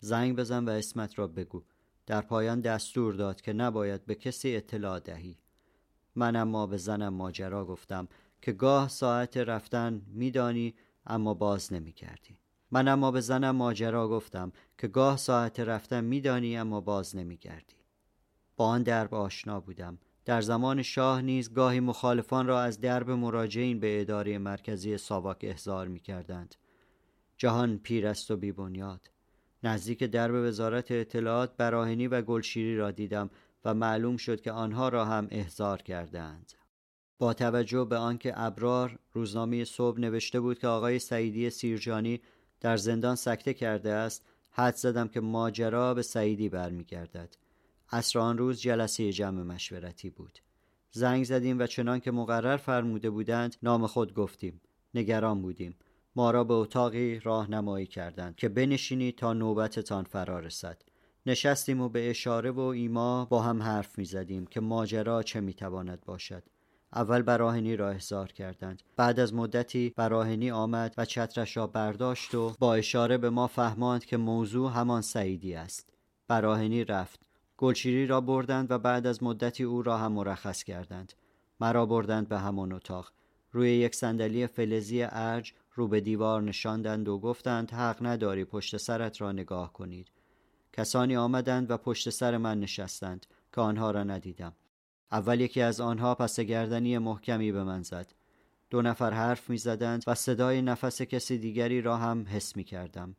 زنگ 0.00 0.36
بزن 0.36 0.64
و 0.64 0.70
اسمت 0.70 1.18
را 1.18 1.26
بگو 1.26 1.62
در 2.06 2.20
پایان 2.20 2.60
دستور 2.60 3.14
داد 3.14 3.40
که 3.40 3.52
نباید 3.52 4.06
به 4.06 4.14
کسی 4.14 4.56
اطلاع 4.56 5.00
دهی 5.00 5.38
من 6.14 6.36
اما 6.36 6.66
به 6.66 6.76
زنم 6.76 7.14
ماجرا 7.14 7.64
گفتم 7.64 8.08
که 8.42 8.52
گاه 8.52 8.88
ساعت 8.88 9.36
رفتن 9.36 10.02
میدانی 10.06 10.74
اما 11.06 11.34
باز 11.34 11.72
نمی 11.72 11.92
کردی. 11.92 12.38
من 12.70 12.88
اما 12.88 13.10
به 13.10 13.20
زنم 13.20 13.56
ماجرا 13.56 14.08
گفتم 14.08 14.52
که 14.78 14.88
گاه 14.88 15.16
ساعت 15.16 15.60
رفتن 15.60 16.04
میدانی 16.04 16.56
اما 16.56 16.80
باز 16.80 17.16
نمی 17.16 17.36
گردی. 17.36 17.76
با 18.56 18.66
آن 18.66 18.82
درب 18.82 19.14
آشنا 19.14 19.60
بودم 19.60 19.98
در 20.24 20.40
زمان 20.40 20.82
شاه 20.82 21.22
نیز 21.22 21.54
گاهی 21.54 21.80
مخالفان 21.80 22.46
را 22.46 22.60
از 22.60 22.80
درب 22.80 23.10
مراجعین 23.10 23.80
به 23.80 24.00
اداره 24.00 24.38
مرکزی 24.38 24.98
ساواک 24.98 25.38
احضار 25.42 25.88
می 25.88 26.00
کردند. 26.00 26.54
جهان 27.36 27.78
پیر 27.78 28.06
است 28.06 28.30
و 28.30 28.36
بیبنیاد. 28.36 29.10
نزدیک 29.62 30.04
درب 30.04 30.34
وزارت 30.34 30.90
اطلاعات 30.90 31.56
براهنی 31.56 32.06
و 32.06 32.22
گلشیری 32.22 32.76
را 32.76 32.90
دیدم 32.90 33.30
و 33.64 33.74
معلوم 33.74 34.16
شد 34.16 34.40
که 34.40 34.52
آنها 34.52 34.88
را 34.88 35.04
هم 35.04 35.28
احضار 35.30 35.82
کردند. 35.82 36.52
با 37.18 37.34
توجه 37.34 37.84
به 37.84 37.96
آنکه 37.96 38.32
ابرار 38.40 38.98
روزنامه 39.12 39.64
صبح 39.64 40.00
نوشته 40.00 40.40
بود 40.40 40.58
که 40.58 40.66
آقای 40.66 40.98
سعیدی 40.98 41.50
سیرجانی 41.50 42.20
در 42.60 42.76
زندان 42.76 43.16
سکته 43.16 43.54
کرده 43.54 43.92
است 43.92 44.24
حد 44.50 44.74
زدم 44.74 45.08
که 45.08 45.20
ماجرا 45.20 45.94
به 45.94 46.02
سعیدی 46.02 46.48
برمیگردد 46.48 47.36
عصر 47.92 48.18
آن 48.18 48.38
روز 48.38 48.60
جلسه 48.60 49.12
جمع 49.12 49.42
مشورتی 49.42 50.10
بود. 50.10 50.38
زنگ 50.90 51.24
زدیم 51.24 51.58
و 51.58 51.66
چنان 51.66 52.00
که 52.00 52.10
مقرر 52.10 52.56
فرموده 52.56 53.10
بودند 53.10 53.56
نام 53.62 53.86
خود 53.86 54.14
گفتیم. 54.14 54.60
نگران 54.94 55.42
بودیم. 55.42 55.76
ما 56.16 56.30
را 56.30 56.44
به 56.44 56.54
اتاقی 56.54 57.20
راهنمایی 57.20 57.86
کردند 57.86 58.36
که 58.36 58.48
بنشینید 58.48 59.18
تا 59.18 59.32
نوبتتان 59.32 60.04
فرا 60.04 60.38
رسد. 60.38 60.82
نشستیم 61.26 61.80
و 61.80 61.88
به 61.88 62.10
اشاره 62.10 62.50
و 62.50 62.60
ایما 62.60 63.24
با 63.24 63.42
هم 63.42 63.62
حرف 63.62 63.98
می 63.98 64.04
زدیم 64.04 64.46
که 64.46 64.60
ماجرا 64.60 65.22
چه 65.22 65.40
می 65.40 65.54
تواند 65.54 66.04
باشد. 66.06 66.42
اول 66.92 67.22
براهنی 67.22 67.76
را 67.76 67.90
احضار 67.90 68.32
کردند. 68.32 68.82
بعد 68.96 69.20
از 69.20 69.34
مدتی 69.34 69.92
براهنی 69.96 70.50
آمد 70.50 70.94
و 70.98 71.04
چترش 71.04 71.56
را 71.56 71.66
برداشت 71.66 72.34
و 72.34 72.54
با 72.58 72.74
اشاره 72.74 73.18
به 73.18 73.30
ما 73.30 73.46
فهماند 73.46 74.04
که 74.04 74.16
موضوع 74.16 74.72
همان 74.72 75.02
سعیدی 75.02 75.54
است. 75.54 75.92
براهنی 76.28 76.84
رفت. 76.84 77.20
گلشیری 77.62 78.06
را 78.06 78.20
بردند 78.20 78.70
و 78.70 78.78
بعد 78.78 79.06
از 79.06 79.22
مدتی 79.22 79.64
او 79.64 79.82
را 79.82 79.98
هم 79.98 80.12
مرخص 80.12 80.62
کردند. 80.62 81.12
مرا 81.60 81.86
بردند 81.86 82.28
به 82.28 82.38
همان 82.38 82.72
اتاق. 82.72 83.12
روی 83.52 83.70
یک 83.70 83.94
صندلی 83.94 84.46
فلزی 84.46 85.02
ارج 85.02 85.52
رو 85.74 85.88
به 85.88 86.00
دیوار 86.00 86.42
نشاندند 86.42 87.08
و 87.08 87.18
گفتند 87.18 87.70
حق 87.70 88.06
نداری 88.06 88.44
پشت 88.44 88.76
سرت 88.76 89.20
را 89.20 89.32
نگاه 89.32 89.72
کنید. 89.72 90.08
کسانی 90.72 91.16
آمدند 91.16 91.70
و 91.70 91.76
پشت 91.76 92.10
سر 92.10 92.36
من 92.36 92.60
نشستند 92.60 93.26
که 93.54 93.60
آنها 93.60 93.90
را 93.90 94.04
ندیدم. 94.04 94.52
اول 95.12 95.40
یکی 95.40 95.60
از 95.60 95.80
آنها 95.80 96.14
پس 96.14 96.40
گردنی 96.40 96.98
محکمی 96.98 97.52
به 97.52 97.64
من 97.64 97.82
زد. 97.82 98.12
دو 98.70 98.82
نفر 98.82 99.10
حرف 99.10 99.50
می 99.50 99.58
زدند 99.58 100.04
و 100.06 100.14
صدای 100.14 100.62
نفس 100.62 101.02
کسی 101.02 101.38
دیگری 101.38 101.80
را 101.80 101.96
هم 101.96 102.26
حس 102.28 102.56
می 102.56 102.64
کردم. 102.64 103.16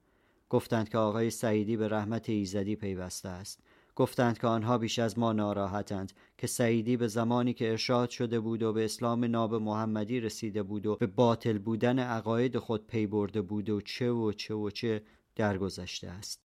گفتند 0.49 0.89
که 0.89 0.97
آقای 0.97 1.29
سعیدی 1.29 1.77
به 1.77 1.87
رحمت 1.87 2.29
ایزدی 2.29 2.75
پیوسته 2.75 3.29
است. 3.29 3.62
گفتند 3.95 4.39
که 4.39 4.47
آنها 4.47 4.77
بیش 4.77 4.99
از 4.99 5.19
ما 5.19 5.33
ناراحتند 5.33 6.13
که 6.37 6.47
سعیدی 6.47 6.97
به 6.97 7.07
زمانی 7.07 7.53
که 7.53 7.71
ارشاد 7.71 8.09
شده 8.09 8.39
بود 8.39 8.63
و 8.63 8.73
به 8.73 8.85
اسلام 8.85 9.25
ناب 9.25 9.55
محمدی 9.55 10.19
رسیده 10.19 10.63
بود 10.63 10.85
و 10.85 10.95
به 10.95 11.07
باطل 11.07 11.57
بودن 11.57 11.99
عقاید 11.99 12.57
خود 12.57 12.87
پی 12.87 13.07
برده 13.07 13.41
بود 13.41 13.69
و 13.69 13.81
چه 13.81 14.11
و 14.11 14.31
چه 14.31 14.53
و 14.53 14.69
چه 14.69 15.01
درگذشته 15.35 16.09
است. 16.09 16.43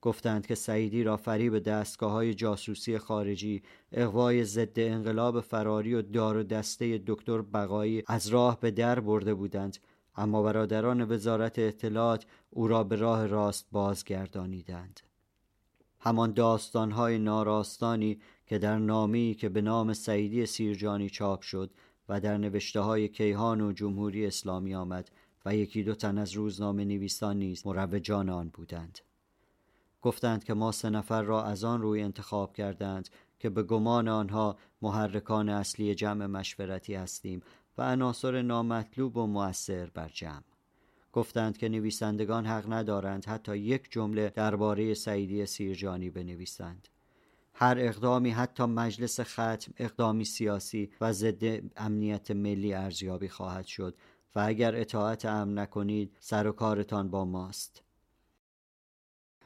گفتند 0.00 0.46
که 0.46 0.54
سعیدی 0.54 1.02
را 1.02 1.16
فریب 1.16 1.58
دستگاه 1.58 2.12
های 2.12 2.34
جاسوسی 2.34 2.98
خارجی 2.98 3.62
اقوای 3.92 4.44
ضد 4.44 4.78
انقلاب 4.80 5.40
فراری 5.40 5.94
و 5.94 6.02
دار 6.02 6.36
و 6.36 6.42
دسته 6.42 7.02
دکتر 7.06 7.42
بقایی 7.42 8.02
از 8.06 8.26
راه 8.26 8.60
به 8.60 8.70
در 8.70 9.00
برده 9.00 9.34
بودند 9.34 9.78
اما 10.16 10.42
برادران 10.42 11.12
وزارت 11.12 11.58
اطلاعات 11.58 12.26
او 12.50 12.68
را 12.68 12.84
به 12.84 12.96
راه 12.96 13.26
راست 13.26 13.66
بازگردانیدند. 13.72 15.00
همان 16.04 16.32
داستانهای 16.32 17.18
ناراستانی 17.18 18.20
که 18.46 18.58
در 18.58 18.78
نامی 18.78 19.36
که 19.40 19.48
به 19.48 19.60
نام 19.60 19.92
سعیدی 19.92 20.46
سیرجانی 20.46 21.10
چاپ 21.10 21.42
شد 21.42 21.70
و 22.08 22.20
در 22.20 22.38
نوشته 22.38 22.80
های 22.80 23.08
کیهان 23.08 23.60
و 23.60 23.72
جمهوری 23.72 24.26
اسلامی 24.26 24.74
آمد 24.74 25.10
و 25.44 25.54
یکی 25.54 25.82
دو 25.82 25.94
تن 25.94 26.18
از 26.18 26.32
روزنامه 26.32 26.84
نویسان 26.84 27.38
نیز 27.38 27.66
مروجان 27.66 28.28
آن 28.28 28.48
بودند. 28.48 28.98
گفتند 30.02 30.44
که 30.44 30.54
ما 30.54 30.72
سه 30.72 30.90
نفر 30.90 31.22
را 31.22 31.44
از 31.44 31.64
آن 31.64 31.82
روی 31.82 32.02
انتخاب 32.02 32.52
کردند 32.52 33.08
که 33.38 33.50
به 33.50 33.62
گمان 33.62 34.08
آنها 34.08 34.56
محرکان 34.82 35.48
اصلی 35.48 35.94
جمع 35.94 36.26
مشورتی 36.26 36.94
هستیم 36.94 37.42
و 37.78 37.82
عناصر 37.82 38.42
نامطلوب 38.42 39.16
و 39.16 39.26
مؤثر 39.26 39.90
بر 39.94 40.08
جمع. 40.08 40.53
گفتند 41.14 41.58
که 41.58 41.68
نویسندگان 41.68 42.46
حق 42.46 42.72
ندارند 42.72 43.24
حتی 43.24 43.58
یک 43.58 43.90
جمله 43.90 44.30
درباره 44.30 44.94
سعیدی 44.94 45.46
سیرجانی 45.46 46.10
بنویسند. 46.10 46.88
هر 47.54 47.76
اقدامی 47.78 48.30
حتی 48.30 48.64
مجلس 48.64 49.20
ختم 49.20 49.72
اقدامی 49.76 50.24
سیاسی 50.24 50.90
و 51.00 51.12
ضد 51.12 51.62
امنیت 51.76 52.30
ملی 52.30 52.74
ارزیابی 52.74 53.28
خواهد 53.28 53.66
شد 53.66 53.96
و 54.34 54.44
اگر 54.46 54.76
اطاعت 54.76 55.24
امن 55.24 55.58
نکنید 55.58 56.16
سر 56.20 56.46
و 56.46 56.52
کارتان 56.52 57.10
با 57.10 57.24
ماست. 57.24 57.82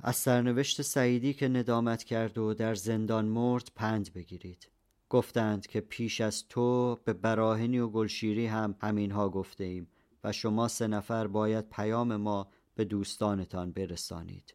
از 0.03 0.17
سرنوشت 0.17 0.83
سعیدی 0.83 1.35
که 1.35 1.49
ندامت 1.49 2.05
کرد 2.05 2.39
و 2.39 2.55
در 2.55 2.75
زندان 2.75 3.25
مرد 3.25 3.69
پند 3.77 4.13
بگیرید. 4.13 4.69
گفتند 5.11 5.67
که 5.67 5.81
پیش 5.81 6.21
از 6.21 6.49
تو 6.49 6.99
به 7.05 7.13
براهنی 7.13 7.79
و 7.79 7.89
گلشیری 7.89 8.47
هم 8.47 8.75
همینها 8.81 9.29
گفته 9.29 9.65
ایم 9.65 9.89
و 10.25 10.33
شما 10.33 10.69
سه 10.69 10.87
نفر 10.87 11.27
باید 11.27 11.69
پیام 11.71 12.17
ما 12.17 12.49
به 12.75 12.85
دوستانتان 12.85 13.73
برسانید. 13.73 14.55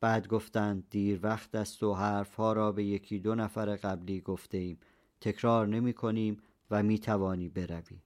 بعد 0.00 0.28
گفتند 0.28 0.86
دیر 0.90 1.20
وقت 1.22 1.54
است 1.54 1.82
و 1.82 1.94
حرفها 1.94 2.52
را 2.52 2.72
به 2.72 2.84
یکی 2.84 3.18
دو 3.18 3.34
نفر 3.34 3.76
قبلی 3.76 4.20
گفته 4.20 4.58
ایم 4.58 4.78
تکرار 5.20 5.66
نمی 5.68 5.92
کنیم 5.92 6.36
و 6.70 6.82
می 6.82 6.98
توانی 6.98 7.48
بروی. 7.48 8.02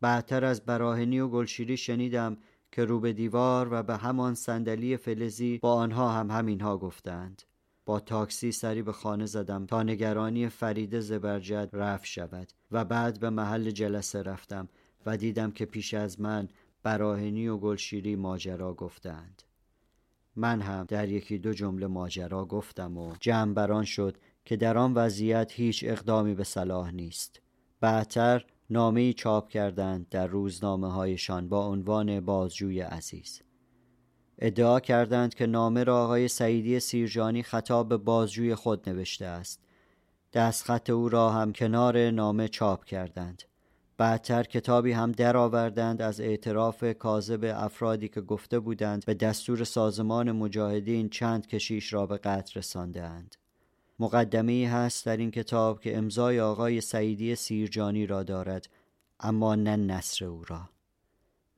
بعدتر 0.00 0.44
از 0.44 0.64
براهنی 0.64 1.20
و 1.20 1.28
گلشیری 1.28 1.76
شنیدم 1.76 2.36
که 2.72 2.84
رو 2.84 3.00
به 3.00 3.12
دیوار 3.12 3.68
و 3.70 3.82
به 3.82 3.96
همان 3.96 4.34
صندلی 4.34 4.96
فلزی 4.96 5.58
با 5.58 5.74
آنها 5.74 6.12
هم 6.12 6.30
همینها 6.30 6.78
گفتند. 6.78 7.42
با 7.86 8.00
تاکسی 8.00 8.52
سری 8.52 8.82
به 8.82 8.92
خانه 8.92 9.26
زدم 9.26 9.66
تا 9.66 9.82
نگرانی 9.82 10.48
فرید 10.48 11.00
زبرجد 11.00 11.68
رفت 11.72 12.04
شود 12.04 12.48
و 12.70 12.84
بعد 12.84 13.20
به 13.20 13.30
محل 13.30 13.70
جلسه 13.70 14.22
رفتم. 14.22 14.68
و 15.06 15.16
دیدم 15.16 15.50
که 15.50 15.64
پیش 15.64 15.94
از 15.94 16.20
من 16.20 16.48
براهنی 16.82 17.48
و 17.48 17.56
گلشیری 17.56 18.16
ماجرا 18.16 18.74
گفتند. 18.74 19.42
من 20.36 20.60
هم 20.60 20.84
در 20.84 21.08
یکی 21.08 21.38
دو 21.38 21.52
جمله 21.52 21.86
ماجرا 21.86 22.44
گفتم 22.44 22.98
و 22.98 23.14
جمع 23.20 23.54
بران 23.54 23.84
شد 23.84 24.16
که 24.44 24.56
در 24.56 24.78
آن 24.78 24.94
وضعیت 24.94 25.52
هیچ 25.52 25.84
اقدامی 25.86 26.34
به 26.34 26.44
صلاح 26.44 26.90
نیست. 26.90 27.40
بعدتر 27.80 28.44
نامه 28.70 29.12
چاپ 29.12 29.48
کردند 29.48 30.08
در 30.08 30.26
روزنامه 30.26 30.92
هایشان 30.92 31.48
با 31.48 31.66
عنوان 31.66 32.20
بازجوی 32.20 32.80
عزیز. 32.80 33.42
ادعا 34.38 34.80
کردند 34.80 35.34
که 35.34 35.46
نامه 35.46 35.84
را 35.84 36.04
آقای 36.04 36.28
سعیدی 36.28 36.80
سیرجانی 36.80 37.42
خطاب 37.42 37.88
به 37.88 37.96
بازجوی 37.96 38.54
خود 38.54 38.88
نوشته 38.88 39.26
است. 39.26 39.60
دستخط 40.32 40.90
او 40.90 41.08
را 41.08 41.30
هم 41.30 41.52
کنار 41.52 42.10
نامه 42.10 42.48
چاپ 42.48 42.84
کردند. 42.84 43.42
بعدتر 43.98 44.42
کتابی 44.42 44.92
هم 44.92 45.12
درآوردند 45.12 46.02
از 46.02 46.20
اعتراف 46.20 46.84
کاذب 46.98 47.54
افرادی 47.56 48.08
که 48.08 48.20
گفته 48.20 48.58
بودند 48.58 49.04
به 49.04 49.14
دستور 49.14 49.64
سازمان 49.64 50.32
مجاهدین 50.32 51.08
چند 51.08 51.46
کشیش 51.46 51.92
را 51.92 52.06
به 52.06 52.16
قتل 52.16 52.58
رساندهاند. 52.58 53.36
مقدمه 53.98 54.68
هست 54.68 55.06
در 55.06 55.16
این 55.16 55.30
کتاب 55.30 55.80
که 55.80 55.96
امضای 55.96 56.40
آقای 56.40 56.80
سعیدی 56.80 57.34
سیرجانی 57.34 58.06
را 58.06 58.22
دارد 58.22 58.68
اما 59.20 59.54
نه 59.54 59.76
نصر 59.76 60.24
او 60.24 60.44
را. 60.44 60.68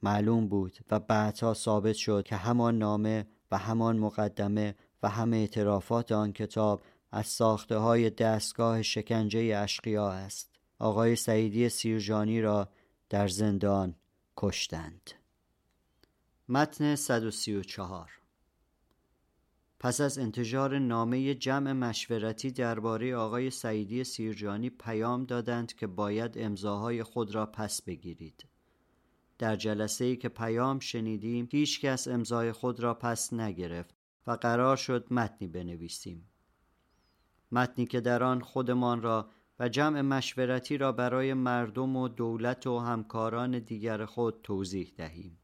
معلوم 0.03 0.49
بود 0.49 0.79
و 0.91 0.99
بعدها 0.99 1.55
ثابت 1.55 1.95
شد 1.95 2.23
که 2.25 2.37
همان 2.37 2.79
نامه 2.79 3.27
و 3.51 3.59
همان 3.59 3.99
مقدمه 3.99 4.75
و 5.03 5.09
همه 5.09 5.37
اعترافات 5.37 6.13
آن 6.13 6.33
کتاب 6.33 6.83
از 7.13 7.27
ساخته 7.27 7.77
های 7.77 8.11
دستگاه 8.11 8.83
شکنجه 8.83 9.57
اشقیا 9.57 10.11
است. 10.11 10.60
آقای 10.81 11.17
سعیدی 11.17 11.69
سیرجانی 11.69 12.41
را 12.41 12.69
در 13.09 13.29
زندان 13.29 13.95
کشتند. 14.37 15.11
متن 16.49 16.95
134 16.95 18.11
پس 19.81 20.01
از 20.01 20.19
انتشار 20.19 20.79
نامه 20.79 21.35
جمع 21.35 21.73
مشورتی 21.73 22.51
درباره 22.51 23.17
آقای 23.17 23.51
سعیدی 23.51 24.05
سیرجانی 24.05 24.71
پیام 24.71 25.25
دادند 25.25 25.73
که 25.75 25.87
باید 25.87 26.39
امضاهای 26.39 27.03
خود 27.03 27.35
را 27.35 27.47
پس 27.47 27.83
بگیرید. 27.83 28.47
در 29.39 29.57
جلسه 29.57 30.05
ای 30.05 30.17
که 30.17 30.29
پیام 30.29 30.79
شنیدیم 30.79 31.49
هیچ 31.53 31.81
کس 31.81 32.09
امضای 32.09 32.53
خود 32.53 32.81
را 32.81 32.95
پس 32.95 33.33
نگرفت 33.33 33.95
و 34.27 34.33
قرار 34.33 34.77
شد 34.77 35.07
متنی 35.11 35.49
بنویسیم. 35.49 36.29
متنی 37.53 37.87
که 37.87 38.01
در 38.01 38.23
آن 38.23 38.41
خودمان 38.41 39.03
را 39.03 39.31
و 39.61 39.69
جمع 39.69 40.00
مشورتی 40.00 40.79
را 40.79 40.93
برای 40.93 41.35
مردم 41.35 41.97
و 41.97 42.09
دولت 42.09 42.67
و 42.67 42.79
همکاران 42.79 43.59
دیگر 43.59 44.05
خود 44.05 44.40
توضیح 44.43 44.93
دهیم. 44.97 45.38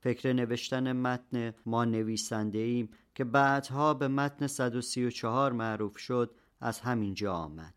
فکر 0.00 0.32
نوشتن 0.32 0.92
متن 0.92 1.54
ما 1.66 1.84
نویسنده 1.84 2.58
ایم 2.58 2.90
که 3.14 3.24
بعدها 3.24 3.94
به 3.94 4.08
متن 4.08 4.46
134 4.46 5.52
معروف 5.52 5.98
شد 5.98 6.34
از 6.60 6.80
همین 6.80 7.14
جا 7.14 7.34
آمد. 7.34 7.74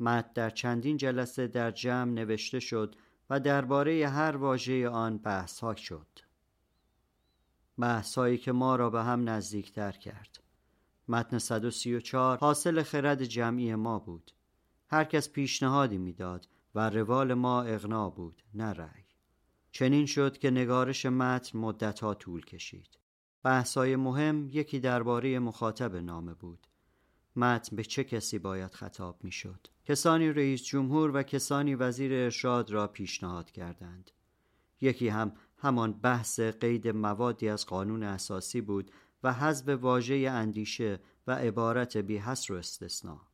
متن 0.00 0.30
در 0.34 0.50
چندین 0.50 0.96
جلسه 0.96 1.46
در 1.46 1.70
جمع 1.70 2.12
نوشته 2.12 2.60
شد 2.60 2.96
و 3.30 3.40
درباره 3.40 4.08
هر 4.08 4.36
واژه 4.36 4.88
آن 4.88 5.18
بحث 5.18 5.60
ها 5.60 5.74
شد. 5.74 6.08
بحث 7.78 8.18
هایی 8.18 8.38
که 8.38 8.52
ما 8.52 8.76
را 8.76 8.90
به 8.90 9.02
هم 9.02 9.28
نزدیکتر 9.28 9.92
کرد. 9.92 10.40
متن 11.08 11.38
134 11.38 12.38
حاصل 12.38 12.82
خرد 12.82 13.24
جمعی 13.24 13.74
ما 13.74 13.98
بود. 13.98 14.32
هر 14.92 15.04
کس 15.04 15.30
پیشنهادی 15.30 15.98
می‌داد 15.98 16.48
و 16.74 16.90
روال 16.90 17.34
ما 17.34 17.62
اغنا 17.62 18.10
بود 18.10 18.42
نه 18.54 18.72
رأی. 18.72 19.04
چنین 19.70 20.06
شد 20.06 20.38
که 20.38 20.50
نگارش 20.50 21.06
متن 21.06 21.58
مدتها 21.58 22.14
طول 22.14 22.44
کشید. 22.44 22.98
بحثای 23.42 23.96
مهم 23.96 24.48
یکی 24.52 24.80
درباره 24.80 25.38
مخاطب 25.38 25.96
نامه 25.96 26.34
بود. 26.34 26.66
متن 27.36 27.76
به 27.76 27.82
چه 27.84 28.04
کسی 28.04 28.38
باید 28.38 28.74
خطاب 28.74 29.24
می‌شد؟ 29.24 29.66
کسانی 29.84 30.28
رئیس 30.28 30.64
جمهور 30.64 31.10
و 31.14 31.22
کسانی 31.22 31.74
وزیر 31.74 32.12
ارشاد 32.12 32.70
را 32.70 32.86
پیشنهاد 32.86 33.50
کردند. 33.50 34.10
یکی 34.80 35.08
هم 35.08 35.32
همان 35.56 35.92
بحث 35.92 36.40
قید 36.40 36.88
موادی 36.88 37.48
از 37.48 37.66
قانون 37.66 38.02
اساسی 38.02 38.60
بود 38.60 38.90
و 39.22 39.32
حذف 39.32 39.68
واژه 39.68 40.14
اندیشه 40.14 41.00
و 41.26 41.32
عبارت 41.32 41.96
بی 41.96 42.18
حصر 42.18 42.54
و 42.54 42.56
استثناء. 42.56 43.31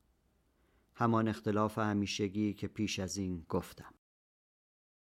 همان 0.98 1.28
اختلاف 1.28 1.78
همیشگی 1.78 2.54
که 2.54 2.68
پیش 2.68 2.98
از 2.98 3.16
این 3.16 3.44
گفتم. 3.48 3.94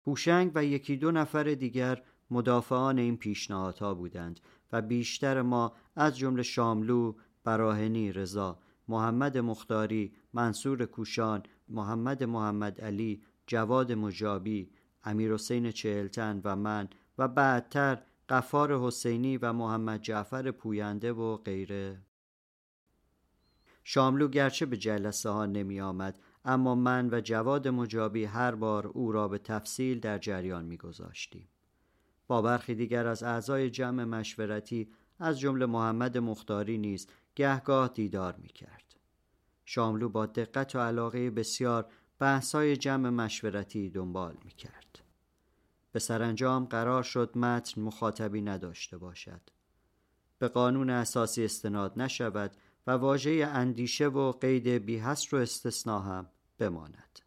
هوشنگ 0.06 0.52
و 0.54 0.64
یکی 0.64 0.96
دو 0.96 1.10
نفر 1.10 1.44
دیگر 1.44 2.02
مدافعان 2.30 2.98
این 2.98 3.16
پیشنهادها 3.16 3.94
بودند 3.94 4.40
و 4.72 4.82
بیشتر 4.82 5.42
ما 5.42 5.72
از 5.94 6.18
جمله 6.18 6.42
شاملو، 6.42 7.14
براهنی 7.44 8.12
رضا، 8.12 8.58
محمد 8.88 9.38
مختاری، 9.38 10.14
منصور 10.32 10.86
کوشان، 10.86 11.42
محمد 11.68 12.24
محمد 12.24 12.80
علی، 12.80 13.22
جواد 13.46 13.92
مجابی، 13.92 14.70
امیر 15.04 15.34
حسین 15.34 15.70
چهلتن 15.70 16.40
و 16.44 16.56
من 16.56 16.88
و 17.18 17.28
بعدتر 17.28 18.02
قفار 18.28 18.80
حسینی 18.80 19.36
و 19.36 19.52
محمد 19.52 20.00
جعفر 20.00 20.50
پوینده 20.50 21.12
و 21.12 21.36
غیره 21.36 22.05
شاملو 23.88 24.28
گرچه 24.28 24.66
به 24.66 24.76
جلسه 24.76 25.30
ها 25.30 25.46
نمی 25.46 25.80
آمد 25.80 26.18
اما 26.44 26.74
من 26.74 27.08
و 27.12 27.20
جواد 27.20 27.68
مجابی 27.68 28.24
هر 28.24 28.54
بار 28.54 28.86
او 28.86 29.12
را 29.12 29.28
به 29.28 29.38
تفصیل 29.38 30.00
در 30.00 30.18
جریان 30.18 30.64
می 30.64 30.76
گذاشتیم. 30.76 31.48
با 32.26 32.42
برخی 32.42 32.74
دیگر 32.74 33.06
از 33.06 33.22
اعضای 33.22 33.70
جمع 33.70 34.04
مشورتی 34.04 34.88
از 35.18 35.40
جمله 35.40 35.66
محمد 35.66 36.18
مختاری 36.18 36.78
نیز 36.78 37.06
گهگاه 37.34 37.88
دیدار 37.88 38.36
می 38.36 38.48
کرد. 38.48 38.96
شاملو 39.64 40.08
با 40.08 40.26
دقت 40.26 40.74
و 40.74 40.78
علاقه 40.78 41.30
بسیار 41.30 41.86
بحثای 42.18 42.76
جمع 42.76 43.08
مشورتی 43.08 43.90
دنبال 43.90 44.36
می 44.44 44.50
کرد. 44.50 44.98
به 45.92 45.98
سرانجام 45.98 46.64
قرار 46.64 47.02
شد 47.02 47.38
متن 47.38 47.80
مخاطبی 47.80 48.42
نداشته 48.42 48.98
باشد. 48.98 49.40
به 50.38 50.48
قانون 50.48 50.90
اساسی 50.90 51.44
استناد 51.44 51.92
نشود 51.96 52.56
و 52.86 52.90
واژه 52.90 53.30
اندیشه 53.52 54.08
و 54.08 54.32
قید 54.32 54.68
بیحصر 54.68 55.36
و 55.36 55.38
استثنا 55.38 56.00
هم 56.00 56.28
بماند. 56.58 57.20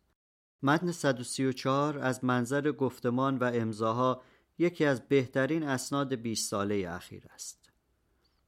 متن 0.64 0.92
134 0.92 2.00
از 2.00 2.24
منظر 2.24 2.72
گفتمان 2.72 3.38
و 3.38 3.52
امضاها 3.54 4.22
یکی 4.58 4.86
از 4.86 5.08
بهترین 5.08 5.64
اسناد 5.64 6.14
20 6.14 6.50
ساله 6.50 6.86
اخیر 6.90 7.24
است. 7.34 7.72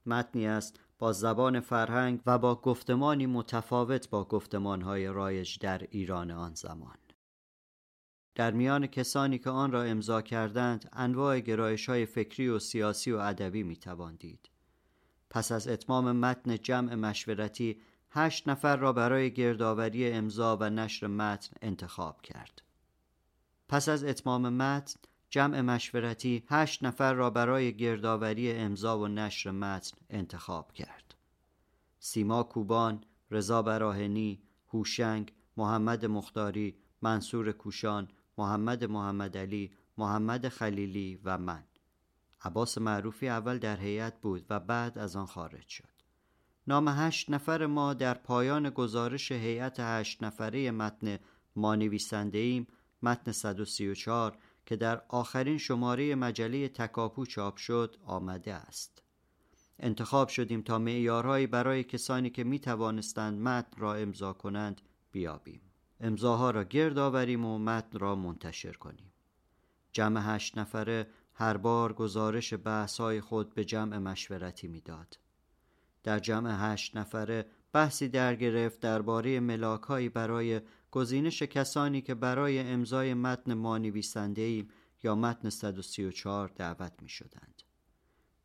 متنی 0.06 0.46
است 0.46 0.80
با 0.98 1.12
زبان 1.12 1.60
فرهنگ 1.60 2.20
و 2.26 2.38
با 2.38 2.54
گفتمانی 2.54 3.26
متفاوت 3.26 4.10
با 4.10 4.24
گفتمانهای 4.24 5.06
رایج 5.06 5.58
در 5.58 5.86
ایران 5.90 6.30
آن 6.30 6.54
زمان. 6.54 6.96
در 8.34 8.50
میان 8.50 8.86
کسانی 8.86 9.38
که 9.38 9.50
آن 9.50 9.72
را 9.72 9.82
امضا 9.82 10.22
کردند 10.22 10.88
انواع 10.92 11.40
گرایش 11.40 11.88
های 11.88 12.06
فکری 12.06 12.48
و 12.48 12.58
سیاسی 12.58 13.12
و 13.12 13.16
ادبی 13.16 13.62
می 13.62 13.78
دید. 14.18 14.51
پس 15.32 15.52
از 15.52 15.68
اتمام 15.68 16.12
متن 16.12 16.56
جمع 16.56 16.94
مشورتی 16.94 17.80
هشت 18.10 18.48
نفر 18.48 18.76
را 18.76 18.92
برای 18.92 19.30
گردآوری 19.30 20.10
امضا 20.10 20.56
و 20.56 20.64
نشر 20.64 21.06
متن 21.06 21.56
انتخاب 21.62 22.22
کرد. 22.22 22.62
پس 23.68 23.88
از 23.88 24.04
اتمام 24.04 24.48
متن 24.48 25.00
جمع 25.30 25.60
مشورتی 25.60 26.44
هشت 26.48 26.84
نفر 26.84 27.12
را 27.14 27.30
برای 27.30 27.76
گردآوری 27.76 28.52
امضا 28.52 28.98
و 28.98 29.08
نشر 29.08 29.50
متن 29.50 29.96
انتخاب 30.10 30.72
کرد. 30.72 31.14
سیما 31.98 32.42
کوبان، 32.42 33.04
رضا 33.30 33.62
براهنی، 33.62 34.42
هوشنگ، 34.68 35.32
محمد 35.56 36.06
مختاری، 36.06 36.76
منصور 37.02 37.52
کوشان، 37.52 38.08
محمد 38.38 38.84
محمد 38.84 39.36
علی، 39.36 39.72
محمد 39.98 40.48
خلیلی 40.48 41.20
و 41.24 41.38
من. 41.38 41.64
عباس 42.44 42.78
معروفی 42.78 43.28
اول 43.28 43.58
در 43.58 43.80
هیئت 43.80 44.20
بود 44.20 44.46
و 44.50 44.60
بعد 44.60 44.98
از 44.98 45.16
آن 45.16 45.26
خارج 45.26 45.68
شد. 45.68 45.92
نام 46.66 46.88
هشت 46.88 47.30
نفر 47.30 47.66
ما 47.66 47.94
در 47.94 48.14
پایان 48.14 48.70
گزارش 48.70 49.32
هیئت 49.32 49.80
هشت 49.80 50.22
نفره 50.22 50.70
متن 50.70 51.18
ما 51.56 51.74
نویسنده 51.74 52.38
ایم 52.38 52.66
متن 53.02 53.32
134 53.32 54.38
که 54.66 54.76
در 54.76 55.02
آخرین 55.08 55.58
شماره 55.58 56.14
مجله 56.14 56.68
تکاپو 56.68 57.26
چاپ 57.26 57.56
شد 57.56 57.96
آمده 58.04 58.54
است. 58.54 59.02
انتخاب 59.78 60.28
شدیم 60.28 60.62
تا 60.62 60.78
معیارهایی 60.78 61.46
برای 61.46 61.84
کسانی 61.84 62.30
که 62.30 62.44
می 62.44 62.58
توانستند 62.58 63.40
متن 63.40 63.80
را 63.80 63.94
امضا 63.94 64.32
کنند 64.32 64.80
بیابیم. 65.12 65.60
امضاها 66.00 66.50
را 66.50 66.64
گرد 66.64 66.98
آوریم 66.98 67.44
و 67.44 67.58
متن 67.58 67.98
را 67.98 68.14
منتشر 68.14 68.72
کنیم. 68.72 69.12
جمع 69.92 70.34
هشت 70.34 70.58
نفره 70.58 71.06
هر 71.34 71.56
بار 71.56 71.92
گزارش 71.92 72.54
بحث‌های 72.54 73.20
خود 73.20 73.54
به 73.54 73.64
جمع 73.64 73.98
مشورتی 73.98 74.68
می‌داد. 74.68 75.18
در 76.02 76.18
جمع 76.18 76.72
هشت 76.72 76.96
نفره 76.96 77.46
بحثی 77.72 78.08
در 78.08 78.34
گرفت 78.34 78.80
درباره 78.80 79.40
ملاکهایی 79.40 80.08
برای 80.08 80.60
گزینش 80.90 81.42
کسانی 81.42 82.00
که 82.00 82.14
برای 82.14 82.58
امضای 82.58 83.14
متن 83.14 83.54
ما 83.54 83.78
نویسنده 83.78 84.42
ایم 84.42 84.68
یا 85.02 85.14
متن 85.14 85.50
134 85.50 86.48
دعوت 86.48 86.92
می 87.02 87.08
شدند. 87.08 87.62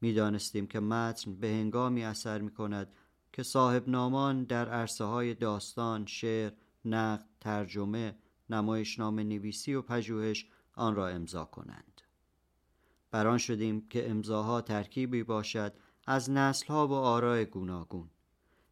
می 0.01 0.13
دانستیم 0.13 0.67
که 0.67 0.79
متن 0.79 1.35
به 1.35 1.47
هنگامی 1.47 2.03
اثر 2.03 2.41
می 2.41 2.51
کند 2.51 2.91
که 3.33 3.43
صاحب 3.43 3.89
نامان 3.89 4.43
در 4.43 4.69
عرصه 4.69 5.03
های 5.03 5.33
داستان، 5.33 6.05
شعر، 6.05 6.51
نقد، 6.85 7.25
ترجمه، 7.39 8.15
نمایشنامه 8.49 9.23
نویسی 9.23 9.73
و 9.73 9.81
پژوهش 9.81 10.47
آن 10.73 10.95
را 10.95 11.07
امضا 11.07 11.45
کنند. 11.45 11.96
بران 13.17 13.37
شدیم 13.37 13.87
که 13.89 14.09
امضاها 14.09 14.61
ترکیبی 14.61 15.23
باشد 15.23 15.73
از 16.07 16.29
نسلها 16.29 16.87
و 16.87 16.93
آراء 16.93 17.43
گوناگون. 17.43 18.09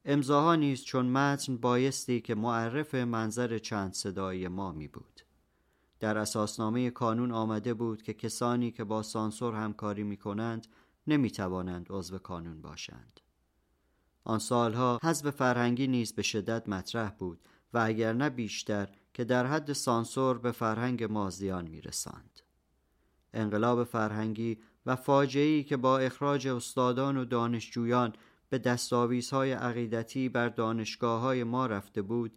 امضاها 0.06 0.56
نیز 0.56 0.84
چون 0.84 1.06
متن 1.06 1.58
بایستی 1.58 2.22
که 2.22 2.36
معرف 2.36 2.96
منظر 2.96 3.58
چند 3.58 3.94
صدایی 3.94 4.48
ما 4.48 4.72
می 4.72 4.88
بود. 4.88 5.22
در 6.00 6.18
اساسنامه 6.18 6.90
کانون 6.90 7.32
آمده 7.32 7.74
بود 7.74 8.02
که 8.02 8.14
کسانی 8.14 8.72
که 8.72 8.84
با 8.84 9.04
سانسور 9.04 9.56
همکاری 9.56 10.04
می 10.04 10.18
کنند 10.18 10.68
نمی 11.08 11.32
توانند 11.32 11.88
عضو 11.90 12.18
کانون 12.18 12.62
باشند. 12.62 13.20
آن 14.24 14.40
سالها 14.40 15.00
حزب 15.04 15.30
فرهنگی 15.30 15.88
نیز 15.88 16.14
به 16.14 16.22
شدت 16.22 16.70
مطرح 16.70 17.10
بود 17.10 17.40
و 17.74 17.78
اگر 17.78 18.14
نه 18.14 18.30
بیشتر 18.30 18.90
که 19.14 19.24
در 19.24 19.46
حد 19.46 19.74
سانسور 19.74 20.38
به 20.38 20.52
فرهنگ 20.52 21.04
ما 21.04 21.30
زیان 21.30 21.68
می 21.68 21.82
رساند. 21.82 22.45
انقلاب 23.36 23.84
فرهنگی 23.84 24.58
و 24.86 24.96
فاجعه‌ای 24.96 25.64
که 25.64 25.78
با 25.78 25.98
اخراج 25.98 26.48
استادان 26.48 27.18
و 27.18 27.26
دانشجویان 27.26 28.14
به 28.50 28.58
دستاویزهای 28.58 29.52
عقیدتی 29.52 30.30
بر 30.30 30.50
دانشگاه 30.50 31.22
های 31.22 31.44
ما 31.44 31.66
رفته 31.66 32.02
بود 32.02 32.32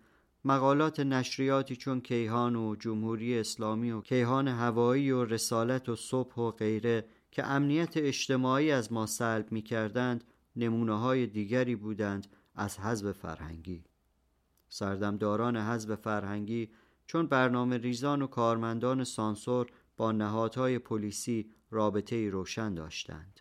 مقالات 0.44 1.00
نشریاتی 1.00 1.76
چون 1.76 2.00
کیهان 2.00 2.56
و 2.56 2.76
جمهوری 2.76 3.38
اسلامی 3.38 3.90
و 3.90 4.00
کیهان 4.00 4.48
هوایی 4.48 5.10
و 5.10 5.24
رسالت 5.24 5.88
و 5.88 5.96
صبح 5.96 6.34
و 6.34 6.50
غیره 6.50 7.04
که 7.30 7.46
امنیت 7.46 7.96
اجتماعی 7.96 8.70
از 8.70 8.92
ما 8.92 9.06
سلب 9.06 9.52
می 9.52 9.62
کردند 9.62 10.24
نمونه 10.56 10.98
های 10.98 11.26
دیگری 11.26 11.76
بودند 11.76 12.26
از 12.54 12.80
حزب 12.80 13.12
فرهنگی. 13.12 13.84
سردمداران 14.68 15.56
حزب 15.56 15.94
فرهنگی 15.94 16.70
چون 17.06 17.26
برنامه 17.26 17.78
ریزان 17.78 18.22
و 18.22 18.26
کارمندان 18.26 19.04
سانسور 19.04 19.66
با 19.98 20.12
نهادهای 20.12 20.78
پلیسی 20.78 21.50
رابطه 21.70 22.30
روشن 22.30 22.74
داشتند 22.74 23.40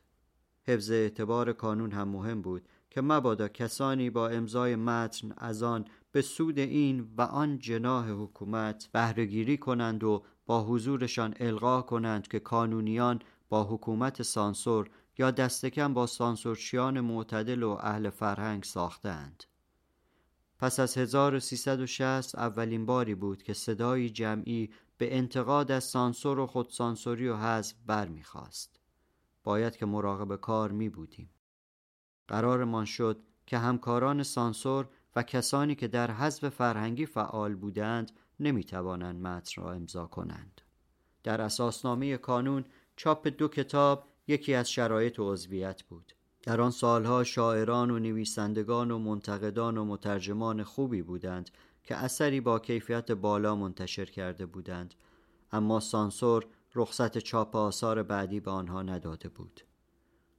حفظ 0.63 0.91
اعتبار 0.91 1.53
کانون 1.53 1.91
هم 1.91 2.07
مهم 2.07 2.41
بود 2.41 2.67
که 2.89 3.01
مبادا 3.01 3.47
کسانی 3.47 4.09
با 4.09 4.29
امضای 4.29 4.75
متن 4.75 5.33
از 5.37 5.63
آن 5.63 5.85
به 6.11 6.21
سود 6.21 6.59
این 6.59 7.09
و 7.17 7.21
آن 7.21 7.59
جناه 7.59 8.11
حکومت 8.11 8.89
بهرهگیری 8.93 9.57
کنند 9.57 10.03
و 10.03 10.23
با 10.45 10.63
حضورشان 10.63 11.33
القا 11.39 11.81
کنند 11.81 12.27
که 12.27 12.39
کانونیان 12.39 13.19
با 13.49 13.63
حکومت 13.63 14.21
سانسور 14.21 14.89
یا 15.17 15.31
دستکم 15.31 15.93
با 15.93 16.07
سانسورچیان 16.07 16.99
معتدل 16.99 17.63
و 17.63 17.69
اهل 17.69 18.09
فرهنگ 18.09 18.63
ساختند. 18.63 19.43
پس 20.59 20.79
از 20.79 20.97
1360 20.97 22.35
اولین 22.35 22.85
باری 22.85 23.15
بود 23.15 23.43
که 23.43 23.53
صدای 23.53 24.09
جمعی 24.09 24.69
به 24.97 25.17
انتقاد 25.17 25.71
از 25.71 25.83
سانسور 25.83 26.39
و 26.39 26.47
خودسانسوری 26.47 27.27
و 27.27 27.35
حذف 27.35 27.75
برمیخواست. 27.85 28.79
باید 29.43 29.75
که 29.75 29.85
مراقب 29.85 30.35
کار 30.35 30.71
می 30.71 30.89
بودیم. 30.89 31.29
قرارمان 32.27 32.85
شد 32.85 33.23
که 33.45 33.57
همکاران 33.57 34.23
سانسور 34.23 34.89
و 35.15 35.23
کسانی 35.23 35.75
که 35.75 35.87
در 35.87 36.11
حزب 36.11 36.49
فرهنگی 36.49 37.05
فعال 37.05 37.55
بودند 37.55 38.11
نمی 38.39 38.63
توانند 38.63 39.21
متن 39.21 39.61
را 39.61 39.71
امضا 39.71 40.07
کنند. 40.07 40.61
در 41.23 41.41
اساسنامه 41.41 42.17
کانون 42.17 42.65
چاپ 42.95 43.27
دو 43.27 43.47
کتاب 43.47 44.07
یکی 44.27 44.53
از 44.53 44.71
شرایط 44.71 45.15
عضویت 45.19 45.83
بود. 45.83 46.16
در 46.47 46.61
آن 46.61 46.71
سالها 46.71 47.23
شاعران 47.23 47.91
و 47.91 47.99
نویسندگان 47.99 48.91
و 48.91 48.99
منتقدان 48.99 49.77
و 49.77 49.85
مترجمان 49.85 50.63
خوبی 50.63 51.01
بودند 51.01 51.49
که 51.83 51.95
اثری 51.95 52.41
با 52.41 52.59
کیفیت 52.59 53.11
بالا 53.11 53.55
منتشر 53.55 54.05
کرده 54.05 54.45
بودند 54.45 54.93
اما 55.51 55.79
سانسور 55.79 56.45
رخصت 56.75 57.17
چاپ 57.17 57.55
آثار 57.55 58.03
بعدی 58.03 58.39
به 58.39 58.51
آنها 58.51 58.81
نداده 58.81 59.29
بود. 59.29 59.61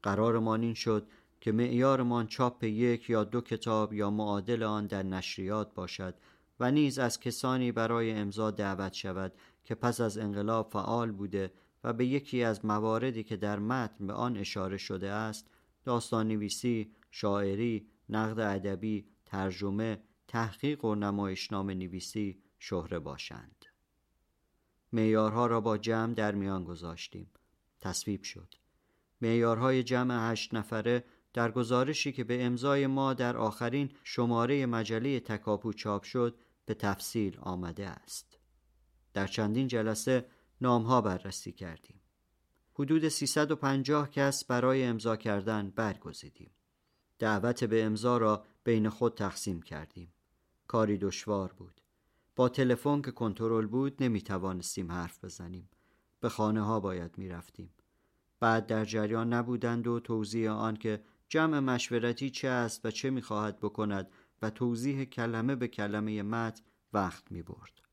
قرارمان 0.02 0.62
این 0.62 0.74
شد 0.74 1.06
که 1.40 1.52
معیارمان 1.52 2.26
چاپ 2.26 2.64
یک 2.64 3.10
یا 3.10 3.24
دو 3.24 3.40
کتاب 3.40 3.92
یا 3.92 4.10
معادل 4.10 4.62
آن 4.62 4.86
در 4.86 5.02
نشریات 5.02 5.74
باشد 5.74 6.14
و 6.60 6.70
نیز 6.70 6.98
از 6.98 7.20
کسانی 7.20 7.72
برای 7.72 8.12
امضا 8.12 8.50
دعوت 8.50 8.92
شود 8.92 9.32
که 9.64 9.74
پس 9.74 10.00
از 10.00 10.18
انقلاب 10.18 10.70
فعال 10.70 11.12
بوده 11.12 11.52
و 11.84 11.92
به 11.92 12.06
یکی 12.06 12.42
از 12.42 12.64
مواردی 12.64 13.22
که 13.22 13.36
در 13.36 13.58
متن 13.58 14.06
به 14.06 14.12
آن 14.12 14.36
اشاره 14.36 14.76
شده 14.76 15.10
است 15.10 15.46
داستان 15.88 16.28
نویسی، 16.28 16.92
شاعری، 17.10 17.88
نقد 18.08 18.40
ادبی، 18.40 19.06
ترجمه، 19.26 20.02
تحقیق 20.28 20.84
و 20.84 20.94
نمایشنامه 20.94 21.74
نویسی 21.74 22.42
شهره 22.58 22.98
باشند. 22.98 23.64
معیارها 24.92 25.46
را 25.46 25.60
با 25.60 25.78
جمع 25.78 26.14
در 26.14 26.34
میان 26.34 26.64
گذاشتیم. 26.64 27.30
تصویب 27.80 28.22
شد. 28.22 28.54
معیارهای 29.20 29.82
جمع 29.82 30.32
هشت 30.32 30.54
نفره 30.54 31.04
در 31.32 31.50
گزارشی 31.50 32.12
که 32.12 32.24
به 32.24 32.44
امضای 32.44 32.86
ما 32.86 33.14
در 33.14 33.36
آخرین 33.36 33.90
شماره 34.04 34.66
مجله 34.66 35.20
تکاپو 35.20 35.72
چاپ 35.72 36.02
شد 36.02 36.38
به 36.66 36.74
تفصیل 36.74 37.38
آمده 37.40 37.88
است. 37.88 38.38
در 39.14 39.26
چندین 39.26 39.66
جلسه 39.66 40.26
نامها 40.60 41.00
بررسی 41.00 41.52
کردیم. 41.52 42.00
حدود 42.78 43.08
350 43.08 44.10
کس 44.10 44.44
برای 44.44 44.84
امضا 44.84 45.16
کردن 45.16 45.70
برگزیدیم. 45.70 46.50
دعوت 47.18 47.64
به 47.64 47.84
امضا 47.84 48.18
را 48.18 48.44
بین 48.64 48.88
خود 48.88 49.14
تقسیم 49.14 49.62
کردیم. 49.62 50.12
کاری 50.66 50.98
دشوار 50.98 51.52
بود. 51.52 51.80
با 52.36 52.48
تلفن 52.48 53.02
که 53.02 53.10
کنترل 53.10 53.66
بود 53.66 54.02
نمی 54.02 54.22
توانستیم 54.22 54.92
حرف 54.92 55.24
بزنیم. 55.24 55.68
به 56.20 56.28
خانه 56.28 56.62
ها 56.62 56.80
باید 56.80 57.18
می 57.18 57.28
رفتیم. 57.28 57.70
بعد 58.40 58.66
در 58.66 58.84
جریان 58.84 59.32
نبودند 59.32 59.86
و 59.86 60.00
توضیح 60.00 60.50
آن 60.50 60.76
که 60.76 61.02
جمع 61.28 61.58
مشورتی 61.58 62.30
چه 62.30 62.48
است 62.48 62.86
و 62.86 62.90
چه 62.90 63.10
می 63.10 63.22
خواهد 63.22 63.58
بکند 63.58 64.10
و 64.42 64.50
توضیح 64.50 65.04
کلمه 65.04 65.56
به 65.56 65.68
کلمه 65.68 66.22
مت 66.22 66.62
وقت 66.92 67.32
می 67.32 67.42
برد. 67.42 67.87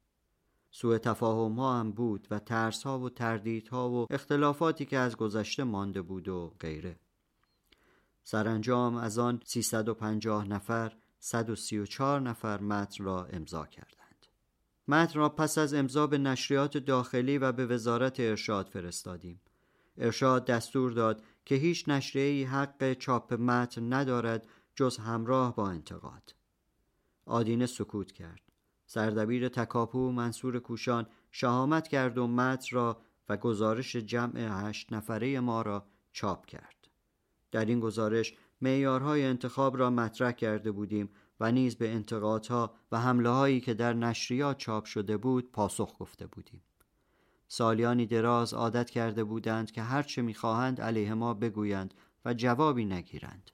سوء 0.77 0.97
تفاهم 0.97 1.53
ها 1.53 1.79
هم 1.79 1.91
بود 1.91 2.27
و 2.31 2.39
ترس 2.39 2.83
ها 2.83 2.99
و 2.99 3.09
تردید 3.09 3.67
ها 3.67 3.89
و 3.89 4.07
اختلافاتی 4.09 4.85
که 4.85 4.97
از 4.97 5.17
گذشته 5.17 5.63
مانده 5.63 6.01
بود 6.01 6.27
و 6.27 6.53
غیره. 6.59 6.99
سرانجام 8.23 8.95
از 8.95 9.19
آن 9.19 9.41
350 9.45 10.47
نفر 10.47 10.93
134 11.19 12.21
نفر 12.21 12.61
متن 12.61 13.03
را 13.03 13.25
امضا 13.25 13.65
کردند. 13.65 14.25
متن 14.87 15.19
را 15.19 15.29
پس 15.29 15.57
از 15.57 15.73
امضا 15.73 16.07
به 16.07 16.17
نشریات 16.17 16.77
داخلی 16.77 17.37
و 17.37 17.51
به 17.51 17.65
وزارت 17.65 18.19
ارشاد 18.19 18.67
فرستادیم. 18.67 19.41
ارشاد 19.97 20.45
دستور 20.45 20.91
داد 20.91 21.23
که 21.45 21.55
هیچ 21.55 21.89
نشریه‌ای 21.89 22.43
حق 22.43 22.93
چاپ 22.93 23.33
متن 23.33 23.93
ندارد 23.93 24.47
جز 24.75 24.97
همراه 24.97 25.55
با 25.55 25.69
انتقاد. 25.69 26.35
آدینه 27.25 27.65
سکوت 27.65 28.11
کرد. 28.11 28.44
سردبیر 28.85 29.49
تکاپو 29.49 30.11
منصور 30.11 30.59
کوشان 30.59 31.07
شهامت 31.31 31.87
کرد 31.87 32.17
و 32.17 32.27
متن 32.27 32.75
را 32.75 33.01
و 33.29 33.37
گزارش 33.37 33.95
جمع 33.95 34.67
هشت 34.67 34.93
نفره 34.93 35.39
ما 35.39 35.61
را 35.61 35.85
چاپ 36.13 36.45
کرد. 36.45 36.87
در 37.51 37.65
این 37.65 37.79
گزارش 37.79 38.33
معیارهای 38.61 39.25
انتخاب 39.25 39.77
را 39.77 39.89
مطرح 39.89 40.31
کرده 40.31 40.71
بودیم 40.71 41.09
و 41.39 41.51
نیز 41.51 41.75
به 41.75 41.93
انتقادها 41.93 42.75
و 42.91 42.99
حمله 42.99 43.29
هایی 43.29 43.61
که 43.61 43.73
در 43.73 43.93
نشریات 43.93 44.57
چاپ 44.57 44.85
شده 44.85 45.17
بود 45.17 45.51
پاسخ 45.51 45.95
گفته 45.99 46.27
بودیم. 46.27 46.61
سالیانی 47.47 48.05
دراز 48.05 48.53
عادت 48.53 48.89
کرده 48.89 49.23
بودند 49.23 49.71
که 49.71 49.81
هرچه 49.81 50.21
می‌خواهند 50.21 50.81
علیه 50.81 51.13
ما 51.13 51.33
بگویند 51.33 51.93
و 52.25 52.33
جوابی 52.33 52.85
نگیرند. 52.85 53.51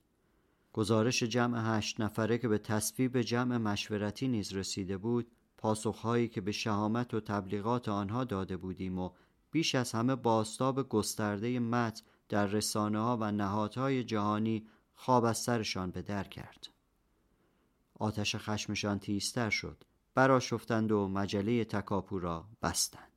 گزارش 0.74 1.24
جمع 1.24 1.78
هشت 1.78 2.02
نفره 2.02 2.38
که 2.38 2.48
به 2.48 2.58
تصویب 2.58 3.22
جمع 3.22 3.58
مشورتی 3.58 4.28
نیز 4.28 4.54
رسیده 4.54 4.98
بود 4.98 5.32
پاسخهایی 5.58 6.28
که 6.28 6.42
به 6.42 6.52
شهامت 6.52 7.14
و 7.14 7.20
تبلیغات 7.20 7.90
آنها 7.90 8.24
داده 8.24 8.58
بودیم 8.58 9.00
و 9.00 9.10
بیش 9.52 9.76
از 9.76 9.92
همه 9.92 10.16
باستاب 10.16 10.90
گسترده 10.90 11.60
متن 11.60 12.04
در 12.30 12.46
رسانه 12.46 13.00
ها 13.00 13.18
و 13.22 13.32
نهادهای 13.32 14.04
جهانی 14.04 14.68
خواب 14.96 15.24
از 15.24 15.38
سرشان 15.38 15.92
به 15.92 16.02
در 16.02 16.24
کرد. 16.24 16.68
آتش 17.94 18.36
خشمشان 18.36 19.00
تیزتر 19.00 19.50
شد. 19.50 19.84
براشفتند 20.16 20.92
و 20.92 21.08
مجله 21.08 21.66
تکاپو 21.66 22.20
را 22.20 22.46
بستند. 22.62 23.12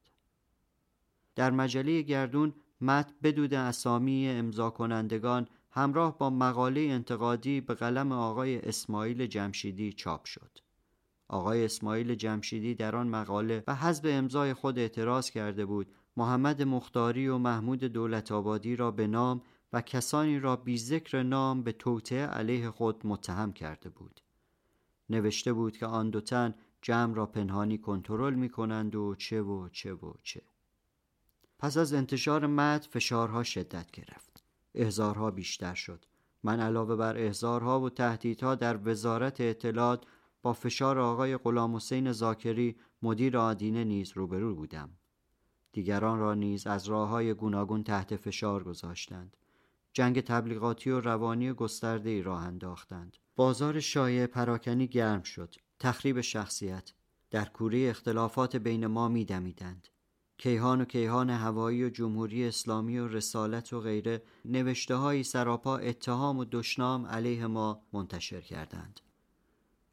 در 1.35 1.51
مجله 1.51 2.03
گردون 2.03 2.55
مت 2.81 3.15
بدود 3.23 3.55
اسامی 3.55 4.29
امضا 4.29 4.71
کنندگان 4.71 5.49
همراه 5.77 6.19
با 6.19 6.31
مقاله 6.31 6.81
انتقادی 6.81 7.61
به 7.61 7.75
قلم 7.75 8.13
آقای 8.13 8.59
اسماعیل 8.59 9.27
جمشیدی 9.27 9.93
چاپ 9.93 10.25
شد. 10.25 10.59
آقای 11.29 11.65
اسماعیل 11.65 12.15
جمشیدی 12.15 12.75
در 12.75 12.97
آن 12.97 13.09
مقاله 13.09 13.65
و 13.67 13.75
حزب 13.75 14.07
امضای 14.09 14.55
خود 14.55 14.79
اعتراض 14.79 15.31
کرده 15.31 15.67
بود 15.67 15.93
محمد 16.17 16.63
مختاری 16.63 17.29
و 17.29 17.39
محمود 17.39 17.85
دولت 17.85 18.33
آبادی 18.33 18.77
را 18.77 18.91
به 18.91 19.07
نام 19.07 19.43
و 19.73 19.81
کسانی 19.81 20.39
را 20.39 20.57
بی 20.57 20.79
ذکر 20.79 21.23
نام 21.23 21.63
به 21.63 21.73
توطعه 21.73 22.27
علیه 22.27 22.71
خود 22.71 23.07
متهم 23.07 23.53
کرده 23.53 23.89
بود. 23.89 24.21
نوشته 25.11 25.53
بود 25.53 25.77
که 25.77 25.87
آن 25.87 26.11
دو 26.11 26.21
تن 26.21 26.55
جمع 26.83 27.15
را 27.15 27.27
پنهانی 27.27 27.79
کنترل 27.79 28.35
می 28.35 28.49
کنند 28.49 28.95
و 28.95 29.15
چه 29.15 29.43
و 29.43 29.69
چه 29.69 29.95
و 29.95 30.15
چه. 30.23 30.43
پس 31.59 31.77
از 31.77 31.93
انتشار 31.93 32.47
متن 32.47 32.91
فشارها 32.91 33.43
شدت 33.43 33.91
گرفت. 33.91 34.44
احزارها 34.75 35.31
بیشتر 35.31 35.75
شد. 35.75 36.05
من 36.43 36.61
علاوه 36.61 36.97
بر 36.97 37.17
احزارها 37.17 37.81
و 37.81 37.91
تهدیدها 37.91 38.55
در 38.55 38.89
وزارت 38.89 39.41
اطلاعات 39.41 40.05
با 40.43 40.53
فشار 40.53 40.99
آقای 40.99 41.37
غلام 41.37 41.77
حسین 41.77 42.13
زاکری 42.13 42.77
مدیر 43.03 43.39
آدینه 43.39 43.85
نیز 43.85 44.13
روبرو 44.15 44.55
بودم. 44.55 44.91
دیگران 45.73 46.19
را 46.19 46.35
نیز 46.35 46.67
از 46.67 46.87
راه 46.87 47.09
های 47.09 47.35
گوناگون 47.35 47.83
تحت 47.83 48.17
فشار 48.17 48.65
گذاشتند. 48.65 49.37
جنگ 49.93 50.21
تبلیغاتی 50.21 50.91
و 50.91 51.01
روانی 51.01 51.53
گسترده 51.53 52.11
ای 52.11 52.23
راه 52.23 52.43
انداختند. 52.43 53.17
بازار 53.37 53.81
شایع 53.81 54.27
پراکنی 54.27 54.87
گرم 54.87 55.23
شد. 55.23 55.55
تخریب 55.79 56.21
شخصیت. 56.21 56.93
در 57.31 57.45
کوره 57.45 57.89
اختلافات 57.91 58.57
بین 58.57 58.87
ما 58.87 59.09
میدمیدند. 59.09 59.89
کیهان 60.39 60.81
و 60.81 60.85
کیهان 60.85 61.31
هوایی 61.31 61.85
و 61.85 61.89
جمهوری 61.89 62.49
اسلامی 62.49 62.99
و 62.99 63.09
رسالت 63.09 63.73
و 63.73 63.81
غیره 63.81 64.23
نوشته 64.45 64.95
های 64.95 65.23
سراپا 65.23 65.77
اتهام 65.77 66.39
و 66.39 66.45
دشنام 66.45 67.07
علیه 67.07 67.47
ما 67.47 67.83
منتشر 67.93 68.41
کردند. 68.41 69.01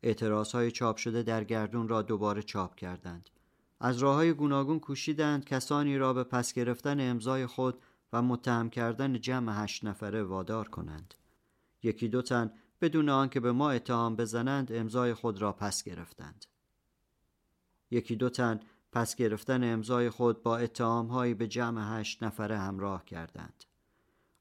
اعتراض 0.04 0.52
های 0.52 0.72
چاپ 0.72 0.98
شده 0.98 1.24
در 1.24 1.44
گردون 1.44 1.88
را 1.88 2.02
دوباره 2.02 2.42
چاپ 2.42 2.76
کردند. 2.76 3.30
از 3.80 3.98
راه 3.98 4.16
های 4.16 4.34
گوناگون 4.34 4.80
کوشیدند 4.80 5.46
کسانی 5.46 5.98
را 5.98 6.14
به 6.14 6.24
پس 6.24 6.54
گرفتن 6.54 7.10
امضای 7.10 7.46
خود 7.46 7.82
و 8.14 8.22
متهم 8.22 8.70
کردن 8.70 9.22
جمع 9.22 9.64
هشت 9.64 9.86
نفره 9.86 10.24
وادار 10.24 10.68
کنند. 10.68 11.14
یکی 11.84 12.08
دو 12.08 12.22
تن 12.22 12.52
بدون 12.82 13.10
آنکه 13.10 13.40
به 13.40 13.52
ما 13.52 13.72
اتهام 13.72 14.16
بزنند 14.16 14.72
امضای 14.72 15.14
خود 15.14 15.42
را 15.42 15.54
پس 15.54 15.84
گرفتند. 15.84 16.46
یکی 17.92 18.16
دو 18.16 18.30
تن 18.30 18.60
پس 18.92 19.16
گرفتن 19.16 19.74
امضای 19.74 20.10
خود 20.10 20.44
با 20.44 20.58
اتهامهایی 20.58 21.34
به 21.34 21.48
جمع 21.48 22.00
هشت 22.00 22.24
نفره 22.24 22.58
همراه 22.58 23.06
کردند 23.06 23.64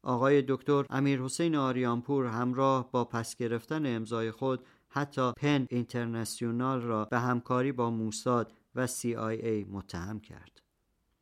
آقای 0.02 0.44
دکتر 0.48 0.86
امیر 0.90 1.22
حسین 1.22 1.56
آریانپور 1.56 2.26
همراه 2.26 2.90
با 2.90 3.04
پس 3.04 3.36
گرفتن 3.36 3.96
امضای 3.96 4.30
خود 4.30 4.64
حتی 4.88 5.32
پن 5.32 5.66
اینترنسیونال 5.70 6.80
را 6.80 7.04
به 7.04 7.18
همکاری 7.18 7.72
با 7.72 7.90
موساد 7.90 8.52
و 8.74 8.86
CIA 8.86 9.66
متهم 9.70 10.20
کرد. 10.20 10.62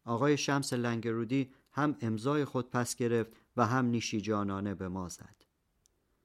آقای 0.05 0.37
شمس 0.37 0.73
لنگرودی 0.73 1.51
هم 1.73 1.97
امضای 2.01 2.45
خود 2.45 2.71
پس 2.71 2.97
گرفت 2.97 3.33
و 3.57 3.67
هم 3.67 3.87
نیشی 3.87 4.21
جانانه 4.21 4.75
به 4.75 4.89
ما 4.89 5.09
زد. 5.09 5.35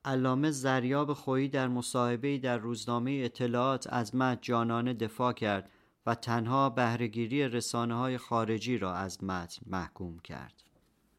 علامه 0.05 0.51
زریاب 0.51 1.13
خویی 1.13 1.49
در 1.49 1.67
مصاحبه 1.67 2.37
در 2.37 2.57
روزنامه 2.57 3.21
اطلاعات 3.25 3.87
از 3.93 4.15
مد 4.15 4.39
جانانه 4.41 4.93
دفاع 4.93 5.33
کرد 5.33 5.69
و 6.05 6.15
تنها 6.15 6.69
بهرهگیری 6.69 7.47
رسانه 7.47 7.95
های 7.95 8.17
خارجی 8.17 8.77
را 8.77 8.95
از 8.95 9.23
متن 9.23 9.61
محکوم 9.65 10.19
کرد. 10.19 10.63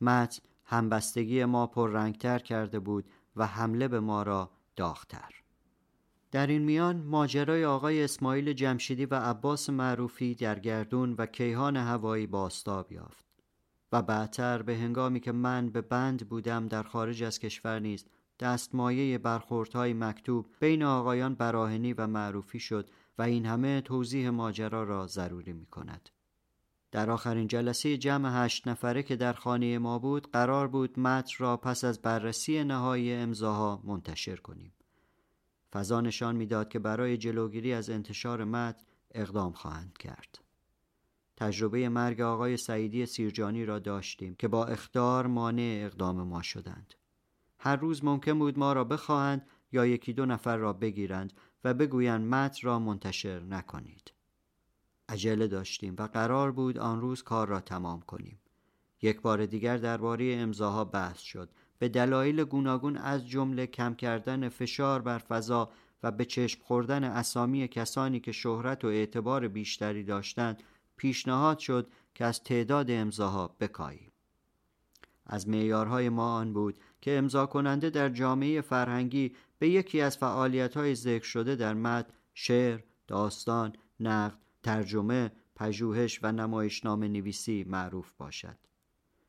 متن 0.00 0.42
همبستگی 0.64 1.44
ما 1.44 1.66
پررنگتر 1.66 2.38
کرده 2.38 2.78
بود 2.78 3.04
و 3.36 3.46
حمله 3.46 3.88
به 3.88 4.00
ما 4.00 4.22
را 4.22 4.50
داغتر. 4.76 5.44
در 6.30 6.46
این 6.46 6.62
میان 6.62 6.96
ماجرای 6.96 7.64
آقای 7.64 8.04
اسماعیل 8.04 8.52
جمشیدی 8.52 9.06
و 9.06 9.14
عباس 9.14 9.70
معروفی 9.70 10.34
در 10.34 10.58
گردون 10.58 11.14
و 11.18 11.26
کیهان 11.26 11.76
هوایی 11.76 12.26
باستاب 12.26 12.92
یافت 12.92 13.24
و 13.92 14.02
بعدتر 14.02 14.62
به 14.62 14.76
هنگامی 14.76 15.20
که 15.20 15.32
من 15.32 15.70
به 15.70 15.80
بند 15.80 16.28
بودم 16.28 16.68
در 16.68 16.82
خارج 16.82 17.22
از 17.22 17.38
کشور 17.38 17.78
نیز 17.78 18.04
دستمایه 18.40 19.18
برخوردهای 19.18 19.92
مکتوب 19.92 20.46
بین 20.60 20.82
آقایان 20.82 21.34
براهنی 21.34 21.92
و 21.92 22.06
معروفی 22.06 22.58
شد 22.58 22.90
و 23.18 23.22
این 23.22 23.46
همه 23.46 23.80
توضیح 23.80 24.30
ماجرا 24.30 24.82
را 24.82 25.06
ضروری 25.06 25.52
می 25.52 25.66
کند. 25.66 26.08
در 26.90 27.10
آخرین 27.10 27.46
جلسه 27.46 27.96
جمع 27.96 28.44
هشت 28.44 28.68
نفره 28.68 29.02
که 29.02 29.16
در 29.16 29.32
خانه 29.32 29.78
ما 29.78 29.98
بود 29.98 30.30
قرار 30.30 30.68
بود 30.68 30.98
متن 31.00 31.34
را 31.38 31.56
پس 31.56 31.84
از 31.84 32.02
بررسی 32.02 32.64
نهایی 32.64 33.12
امضاها 33.12 33.82
منتشر 33.84 34.36
کنیم. 34.36 34.72
فضا 35.72 36.00
نشان 36.00 36.36
می‌داد 36.36 36.68
که 36.68 36.78
برای 36.78 37.16
جلوگیری 37.16 37.72
از 37.72 37.90
انتشار 37.90 38.44
متن 38.44 38.84
اقدام 39.10 39.52
خواهند 39.52 39.98
کرد. 39.98 40.38
تجربه 41.36 41.88
مرگ 41.88 42.20
آقای 42.20 42.56
سعیدی 42.56 43.06
سیرجانی 43.06 43.64
را 43.64 43.78
داشتیم 43.78 44.34
که 44.34 44.48
با 44.48 44.64
اختار 44.64 45.26
مانع 45.26 45.82
اقدام 45.84 46.22
ما 46.22 46.42
شدند. 46.42 46.94
هر 47.64 47.76
روز 47.76 48.04
ممکن 48.04 48.38
بود 48.38 48.58
ما 48.58 48.72
را 48.72 48.84
بخواهند 48.84 49.46
یا 49.72 49.86
یکی 49.86 50.12
دو 50.12 50.26
نفر 50.26 50.56
را 50.56 50.72
بگیرند 50.72 51.32
و 51.64 51.74
بگویند 51.74 52.34
متن 52.34 52.66
را 52.66 52.78
منتشر 52.78 53.40
نکنید. 53.40 54.12
عجله 55.08 55.46
داشتیم 55.46 55.94
و 55.98 56.02
قرار 56.06 56.52
بود 56.52 56.78
آن 56.78 57.00
روز 57.00 57.22
کار 57.22 57.48
را 57.48 57.60
تمام 57.60 58.00
کنیم. 58.00 58.40
یک 59.02 59.20
بار 59.20 59.46
دیگر 59.46 59.76
درباره 59.76 60.34
امضاها 60.34 60.84
بحث 60.84 61.18
شد 61.18 61.50
به 61.78 61.88
دلایل 61.88 62.44
گوناگون 62.44 62.96
از 62.96 63.28
جمله 63.28 63.66
کم 63.66 63.94
کردن 63.94 64.48
فشار 64.48 65.02
بر 65.02 65.18
فضا 65.18 65.70
و 66.02 66.10
به 66.10 66.24
چشم 66.24 66.60
خوردن 66.62 67.04
اسامی 67.04 67.68
کسانی 67.68 68.20
که 68.20 68.32
شهرت 68.32 68.84
و 68.84 68.88
اعتبار 68.88 69.48
بیشتری 69.48 70.04
داشتند 70.04 70.62
پیشنهاد 70.96 71.58
شد 71.58 71.90
که 72.14 72.24
از 72.24 72.42
تعداد 72.42 72.90
امضاها 72.90 73.56
بکاییم 73.60 74.10
از 75.26 75.48
معیارهای 75.48 76.08
ما 76.08 76.34
آن 76.34 76.52
بود 76.52 76.78
که 77.04 77.18
امضا 77.18 77.46
کننده 77.46 77.90
در 77.90 78.08
جامعه 78.08 78.60
فرهنگی 78.60 79.36
به 79.58 79.68
یکی 79.68 80.00
از 80.00 80.18
فعالیت‌های 80.18 80.94
ذکر 80.94 81.24
شده 81.24 81.56
در 81.56 81.74
مد 81.74 82.12
شعر، 82.34 82.80
داستان، 83.06 83.72
نقد، 84.00 84.38
ترجمه، 84.62 85.32
پژوهش 85.56 86.20
و 86.22 86.32
نمایشنامه 86.32 87.08
نویسی 87.08 87.64
معروف 87.68 88.12
باشد. 88.18 88.58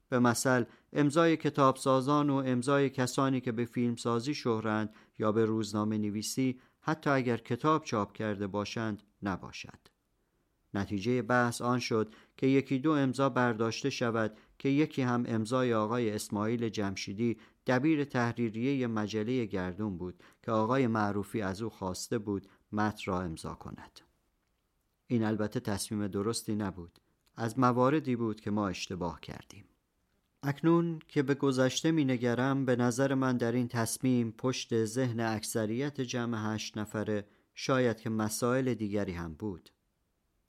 به 0.10 0.20
مثل 0.20 0.64
امضای 0.94 1.38
کتابسازان 1.38 2.30
و 2.30 2.36
امضای 2.36 2.90
کسانی 2.90 3.42
که 3.42 3.52
به 3.52 3.66
فیلمسازی 3.66 4.34
شهرند 4.34 4.94
یا 5.20 5.32
به 5.32 5.46
روزنامه 5.46 5.98
نویسی 5.98 6.60
حتی 6.82 7.10
اگر 7.10 7.38
کتاب 7.38 7.84
چاپ 7.84 8.14
کرده 8.14 8.48
باشند 8.48 9.04
نباشد. 9.24 9.80
نتیجه 10.74 11.22
بحث 11.22 11.62
آن 11.62 11.80
شد 11.80 12.14
که 12.38 12.48
یکی 12.48 12.80
دو 12.80 12.92
امضا 12.92 13.30
برداشته 13.30 13.90
شود 13.90 14.38
که 14.60 14.70
یکی 14.70 15.02
هم 15.02 15.24
امضای 15.28 15.74
آقای 15.74 16.12
اسماعیل 16.12 16.70
جمشیدی 16.70 17.38
دبیر 17.68 18.04
تحریریه 18.04 18.88
مجله 18.88 19.46
گردون 19.46 19.98
بود 19.98 20.24
که 20.44 20.52
آقای 20.52 20.88
معروفی 20.88 21.42
از 21.42 21.62
او 21.62 21.70
خواسته 21.70 22.18
بود 22.18 22.48
متن 22.72 23.12
را 23.12 23.22
امضا 23.22 23.54
کند. 23.54 24.00
این 25.08 25.24
البته 25.24 25.60
تصمیم 25.60 26.08
درستی 26.08 26.56
نبود. 26.56 27.00
از 27.36 27.60
مواردی 27.60 28.16
بود 28.16 28.42
که 28.42 28.52
ما 28.52 28.68
اشتباه 28.68 29.20
کردیم. 29.22 29.66
اکنون 30.44 31.00
که 31.08 31.24
به 31.24 31.34
گذشته 31.34 31.92
می 31.92 32.06
نگرم 32.06 32.66
به 32.66 32.76
نظر 32.76 33.14
من 33.14 33.38
در 33.38 33.52
این 33.52 33.68
تصمیم 33.68 34.32
پشت 34.32 34.86
ذهن 34.86 35.20
اکثریت 35.20 36.02
جمع 36.02 36.54
هشت 36.54 36.78
نفره 36.78 37.28
شاید 37.56 38.00
که 38.00 38.10
مسائل 38.10 38.74
دیگری 38.74 39.12
هم 39.12 39.34
بود 39.34 39.70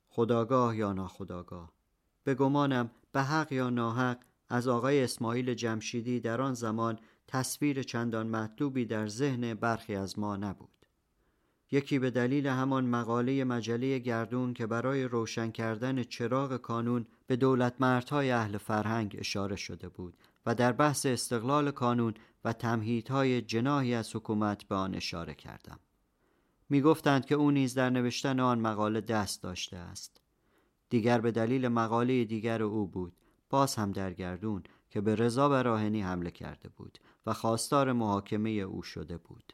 خداگاه 0.07 0.77
یا 0.77 0.93
ناخداگاه 0.93 1.71
به 2.23 2.35
گمانم 2.35 2.91
به 3.17 3.23
حق 3.23 3.51
یا 3.51 3.69
ناحق 3.69 4.17
از 4.49 4.67
آقای 4.67 5.03
اسماعیل 5.03 5.53
جمشیدی 5.53 6.19
در 6.19 6.41
آن 6.41 6.53
زمان 6.53 6.99
تصویر 7.27 7.83
چندان 7.83 8.27
مطلوبی 8.27 8.85
در 8.85 9.07
ذهن 9.07 9.53
برخی 9.53 9.95
از 9.95 10.19
ما 10.19 10.35
نبود 10.35 10.85
یکی 11.71 11.99
به 11.99 12.11
دلیل 12.11 12.47
همان 12.47 12.85
مقاله 12.85 13.43
مجله 13.43 13.99
گردون 13.99 14.53
که 14.53 14.67
برای 14.67 15.03
روشن 15.03 15.51
کردن 15.51 16.03
چراغ 16.03 16.57
کانون 16.57 17.05
به 17.27 17.35
دولت 17.35 17.73
مردهای 17.79 18.31
اهل 18.31 18.57
فرهنگ 18.57 19.15
اشاره 19.19 19.55
شده 19.55 19.89
بود 19.89 20.17
و 20.45 20.55
در 20.55 20.71
بحث 20.71 21.05
استقلال 21.05 21.71
کانون 21.71 22.13
و 22.45 22.53
تمهیدهای 22.53 23.41
جناهی 23.41 23.93
از 23.93 24.15
حکومت 24.15 24.63
به 24.63 24.75
آن 24.75 24.95
اشاره 24.95 25.33
کردم. 25.33 25.79
می 26.69 26.81
گفتند 26.81 27.25
که 27.25 27.35
او 27.35 27.51
نیز 27.51 27.73
در 27.73 27.89
نوشتن 27.89 28.39
آن 28.39 28.59
مقاله 28.59 29.01
دست 29.01 29.43
داشته 29.43 29.77
است. 29.77 30.21
دیگر 30.89 31.21
به 31.21 31.31
دلیل 31.31 31.67
مقاله 31.67 32.25
دیگر 32.25 32.63
او 32.63 32.87
بود 32.87 33.13
باز 33.49 33.75
هم 33.75 33.91
در 33.91 34.13
گردون 34.13 34.63
که 34.89 35.01
به 35.01 35.15
رضا 35.15 35.49
براهنی 35.49 36.01
حمله 36.01 36.31
کرده 36.31 36.69
بود 36.69 36.99
و 37.25 37.33
خواستار 37.33 37.93
محاکمه 37.93 38.49
او 38.49 38.83
شده 38.83 39.17
بود. 39.17 39.53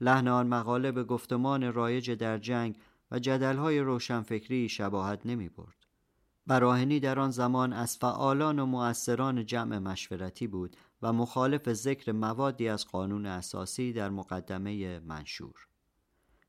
لحن 0.00 0.28
آن 0.28 0.46
مقاله 0.46 0.92
به 0.92 1.04
گفتمان 1.04 1.72
رایج 1.72 2.10
در 2.10 2.38
جنگ 2.38 2.78
و 3.10 3.18
جدلهای 3.18 3.80
روشنفکری 3.80 4.68
شباهت 4.68 5.26
نمی 5.26 5.48
برد. 5.48 5.76
براهنی 6.46 7.00
در 7.00 7.18
آن 7.18 7.30
زمان 7.30 7.72
از 7.72 7.96
فعالان 7.96 8.58
و 8.58 8.66
مؤثران 8.66 9.46
جمع 9.46 9.78
مشورتی 9.78 10.46
بود 10.46 10.76
و 11.02 11.12
مخالف 11.12 11.72
ذکر 11.72 12.12
موادی 12.12 12.68
از 12.68 12.86
قانون 12.86 13.26
اساسی 13.26 13.92
در 13.92 14.10
مقدمه 14.10 15.00
منشور. 15.00 15.66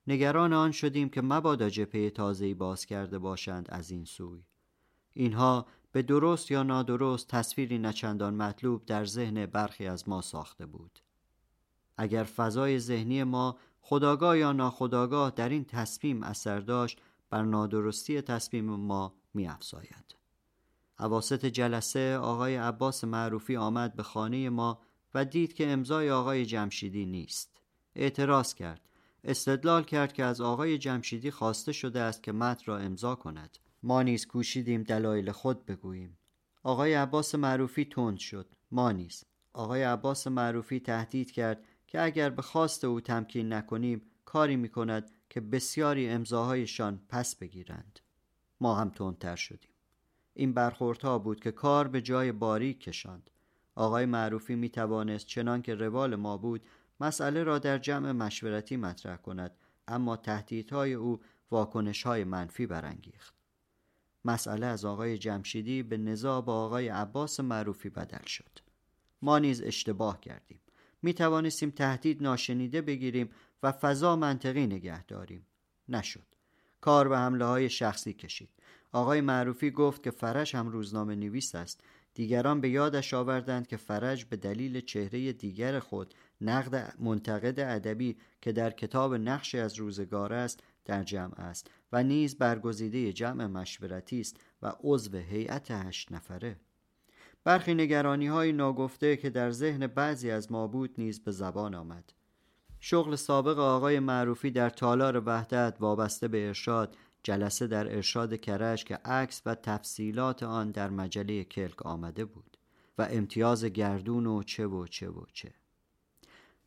نگران 0.07 0.53
آن 0.53 0.71
شدیم 0.71 1.09
که 1.09 1.21
مبادا 1.21 1.69
جپه 1.69 2.09
تازهی 2.09 2.53
باز 2.53 2.85
کرده 2.85 3.19
باشند 3.19 3.65
از 3.69 3.91
این 3.91 4.05
سوی. 4.05 4.43
اینها 5.13 5.65
به 5.91 6.01
درست 6.01 6.51
یا 6.51 6.63
نادرست 6.63 7.27
تصویری 7.27 7.77
نچندان 7.77 8.33
مطلوب 8.33 8.85
در 8.85 9.05
ذهن 9.05 9.45
برخی 9.45 9.87
از 9.87 10.09
ما 10.09 10.21
ساخته 10.21 10.65
بود 10.65 10.99
اگر 11.97 12.23
فضای 12.23 12.79
ذهنی 12.79 13.23
ما 13.23 13.57
خداگاه 13.81 14.37
یا 14.37 14.51
ناخداگاه 14.51 15.31
در 15.31 15.49
این 15.49 15.65
تصمیم 15.65 16.23
اثر 16.23 16.59
داشت 16.59 17.01
بر 17.29 17.43
نادرستی 17.43 18.21
تصمیم 18.21 18.65
ما 18.65 19.13
می 19.33 19.47
افزاید. 19.47 20.15
عواست 20.97 21.45
جلسه 21.45 22.17
آقای 22.17 22.55
عباس 22.55 23.03
معروفی 23.03 23.55
آمد 23.55 23.95
به 23.95 24.03
خانه 24.03 24.49
ما 24.49 24.81
و 25.13 25.25
دید 25.25 25.53
که 25.53 25.71
امضای 25.71 26.11
آقای 26.11 26.45
جمشیدی 26.45 27.05
نیست. 27.05 27.61
اعتراض 27.95 28.53
کرد. 28.53 28.89
استدلال 29.27 29.83
کرد 29.83 30.13
که 30.13 30.23
از 30.23 30.41
آقای 30.41 30.77
جمشیدی 30.77 31.31
خواسته 31.31 31.71
شده 31.71 31.99
است 31.99 32.23
که 32.23 32.31
متن 32.31 32.63
را 32.65 32.77
امضا 32.77 33.15
کند. 33.15 33.57
ما 33.83 34.03
نیز 34.03 34.27
کوشیدیم 34.27 34.83
دلایل 34.83 35.31
خود 35.31 35.65
بگوییم. 35.65 36.17
آقای 36.63 36.93
عباس 36.93 37.35
معروفی 37.35 37.85
تند 37.85 38.17
شد. 38.17 38.47
ما 38.71 38.91
نیز. 38.91 39.23
آقای 39.53 39.83
عباس 39.83 40.27
معروفی 40.27 40.79
تهدید 40.79 41.31
کرد 41.31 41.63
که 41.87 42.01
اگر 42.01 42.29
به 42.29 42.41
خواست 42.41 42.83
او 42.83 43.01
تمکین 43.01 43.53
نکنیم 43.53 44.01
کاری 44.25 44.55
می 44.55 44.69
کند 44.69 45.11
که 45.29 45.41
بسیاری 45.41 46.09
امضاهایشان 46.09 46.99
پس 47.09 47.35
بگیرند. 47.35 47.99
ما 48.61 48.75
هم 48.75 48.89
تندتر 48.89 49.35
شدیم. 49.35 49.71
این 50.33 50.53
برخوردها 50.53 51.19
بود 51.19 51.39
که 51.39 51.51
کار 51.51 51.87
به 51.87 52.01
جای 52.01 52.31
باریک 52.31 52.79
کشاند. 52.79 53.29
آقای 53.75 54.05
معروفی 54.05 54.55
می 54.55 54.69
توانست 54.69 55.25
چنان 55.25 55.61
که 55.61 55.75
روال 55.75 56.15
ما 56.15 56.37
بود 56.37 56.61
مسئله 56.99 57.43
را 57.43 57.59
در 57.59 57.77
جمع 57.77 58.11
مشورتی 58.11 58.77
مطرح 58.77 59.15
کند 59.15 59.51
اما 59.87 60.17
تهدیدهای 60.17 60.93
او 60.93 61.19
واکنش 61.51 62.03
های 62.03 62.23
منفی 62.23 62.65
برانگیخت. 62.65 63.35
مسئله 64.25 64.65
از 64.65 64.85
آقای 64.85 65.17
جمشیدی 65.17 65.83
به 65.83 65.97
نزاع 65.97 66.41
با 66.41 66.65
آقای 66.65 66.87
عباس 66.87 67.39
معروفی 67.39 67.89
بدل 67.89 68.25
شد. 68.25 68.59
ما 69.21 69.39
نیز 69.39 69.61
اشتباه 69.61 70.19
کردیم. 70.19 70.59
می 71.01 71.13
توانستیم 71.13 71.69
تهدید 71.69 72.23
ناشنیده 72.23 72.81
بگیریم 72.81 73.29
و 73.63 73.71
فضا 73.71 74.15
منطقی 74.15 74.67
نگه 74.67 75.03
داریم. 75.03 75.45
نشد. 75.89 76.25
کار 76.81 77.09
به 77.09 77.17
حمله 77.17 77.45
های 77.45 77.69
شخصی 77.69 78.13
کشید. 78.13 78.49
آقای 78.91 79.21
معروفی 79.21 79.71
گفت 79.71 80.03
که 80.03 80.11
فرش 80.11 80.55
هم 80.55 80.67
روزنامه 80.67 81.15
نویس 81.15 81.55
است. 81.55 81.81
دیگران 82.13 82.61
به 82.61 82.69
یادش 82.69 83.13
آوردند 83.13 83.67
که 83.67 83.77
فرج 83.77 84.25
به 84.25 84.37
دلیل 84.37 84.81
چهره 84.81 85.33
دیگر 85.33 85.79
خود 85.79 86.13
نقد 86.41 86.95
منتقد 86.99 87.59
ادبی 87.59 88.17
که 88.41 88.51
در 88.51 88.69
کتاب 88.69 89.13
نقش 89.13 89.55
از 89.55 89.75
روزگار 89.75 90.33
است 90.33 90.63
در 90.85 91.03
جمع 91.03 91.39
است 91.39 91.71
و 91.91 92.03
نیز 92.03 92.37
برگزیده 92.37 93.13
جمع 93.13 93.45
مشورتی 93.45 94.19
است 94.19 94.37
و 94.61 94.73
عضو 94.83 95.17
هیئت 95.17 95.71
هشت 95.71 96.11
نفره. 96.11 96.59
برخی 97.43 97.73
نگرانی 97.73 98.27
های 98.27 98.51
ناگفته 98.51 99.17
که 99.17 99.29
در 99.29 99.51
ذهن 99.51 99.87
بعضی 99.87 100.31
از 100.31 100.51
ما 100.51 100.67
بود 100.67 100.95
نیز 100.97 101.23
به 101.23 101.31
زبان 101.31 101.75
آمد. 101.75 102.13
شغل 102.79 103.15
سابق 103.15 103.59
آقای 103.59 103.99
معروفی 103.99 104.51
در 104.51 104.69
تالار 104.69 105.23
وحدت 105.25 105.77
وابسته 105.79 106.27
به 106.27 106.47
ارشاد 106.47 106.97
جلسه 107.23 107.67
در 107.67 107.95
ارشاد 107.95 108.35
کرش 108.35 108.85
که 108.85 108.95
عکس 108.95 109.41
و 109.45 109.55
تفصیلات 109.55 110.43
آن 110.43 110.71
در 110.71 110.89
مجله 110.89 111.43
کلک 111.43 111.85
آمده 111.85 112.25
بود 112.25 112.57
و 112.97 113.07
امتیاز 113.11 113.65
گردون 113.65 114.25
و 114.25 114.43
چه 114.43 114.67
و 114.67 114.87
چه 114.87 115.09
و 115.09 115.25
چه. 115.33 115.53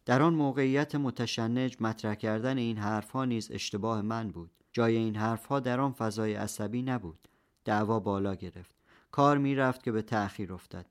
در 0.09 0.23
آن 0.23 0.35
موقعیت 0.35 0.95
متشنج 0.95 1.77
مطرح 1.81 2.15
کردن 2.15 2.59
این 2.59 2.77
حرفها 2.77 3.25
نیز 3.25 3.51
اشتباه 3.51 4.03
من 4.03 4.29
بود. 4.29 4.51
جای 4.73 4.97
این 4.97 5.17
حرفها 5.17 5.61
در 5.61 5.81
آن 5.81 5.93
فضای 5.93 6.35
عصبی 6.35 6.83
نبود. 6.83 7.29
دعوا 7.65 8.01
بالا 8.01 8.35
گرفت. 8.35 8.77
کار 9.11 9.39
می‌رفت 9.39 9.83
که 9.83 9.93
به 9.93 10.03
تأخیر 10.03 10.53
افتد. 10.53 10.87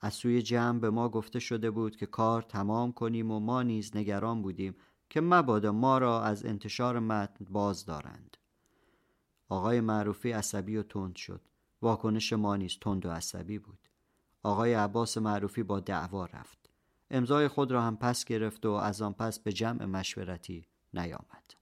از 0.00 0.14
سوی 0.14 0.42
جمع 0.42 0.78
به 0.78 0.90
ما 0.90 1.08
گفته 1.08 1.38
شده 1.38 1.70
بود 1.70 1.96
که 1.96 2.06
کار 2.06 2.42
تمام 2.42 2.92
کنیم 2.92 3.30
و 3.30 3.40
ما 3.40 3.62
نیز 3.62 3.96
نگران 3.96 4.42
بودیم 4.42 4.76
که 5.10 5.20
مبادا 5.20 5.72
ما 5.72 5.98
را 5.98 6.22
از 6.22 6.44
انتشار 6.44 6.98
متن 6.98 7.44
باز 7.50 7.84
دارند. 7.84 8.36
آقای 9.48 9.80
معروفی 9.80 10.32
عصبی 10.32 10.76
و 10.76 10.82
تند 10.82 11.16
شد. 11.16 11.40
واکنش 11.82 12.32
ما 12.32 12.56
نیز 12.56 12.78
تند 12.80 13.06
و 13.06 13.10
عصبی 13.10 13.58
بود. 13.58 13.88
آقای 14.42 14.74
عباس 14.74 15.18
معروفی 15.18 15.62
با 15.62 15.80
دعوا 15.80 16.24
رفت. 16.24 16.65
امضای 17.10 17.48
خود 17.48 17.72
را 17.72 17.82
هم 17.82 17.96
پس 17.96 18.24
گرفت 18.24 18.66
و 18.66 18.70
از 18.70 19.02
آن 19.02 19.12
پس 19.12 19.38
به 19.38 19.52
جمع 19.52 19.84
مشورتی 19.84 20.66
نیامد. 20.94 21.54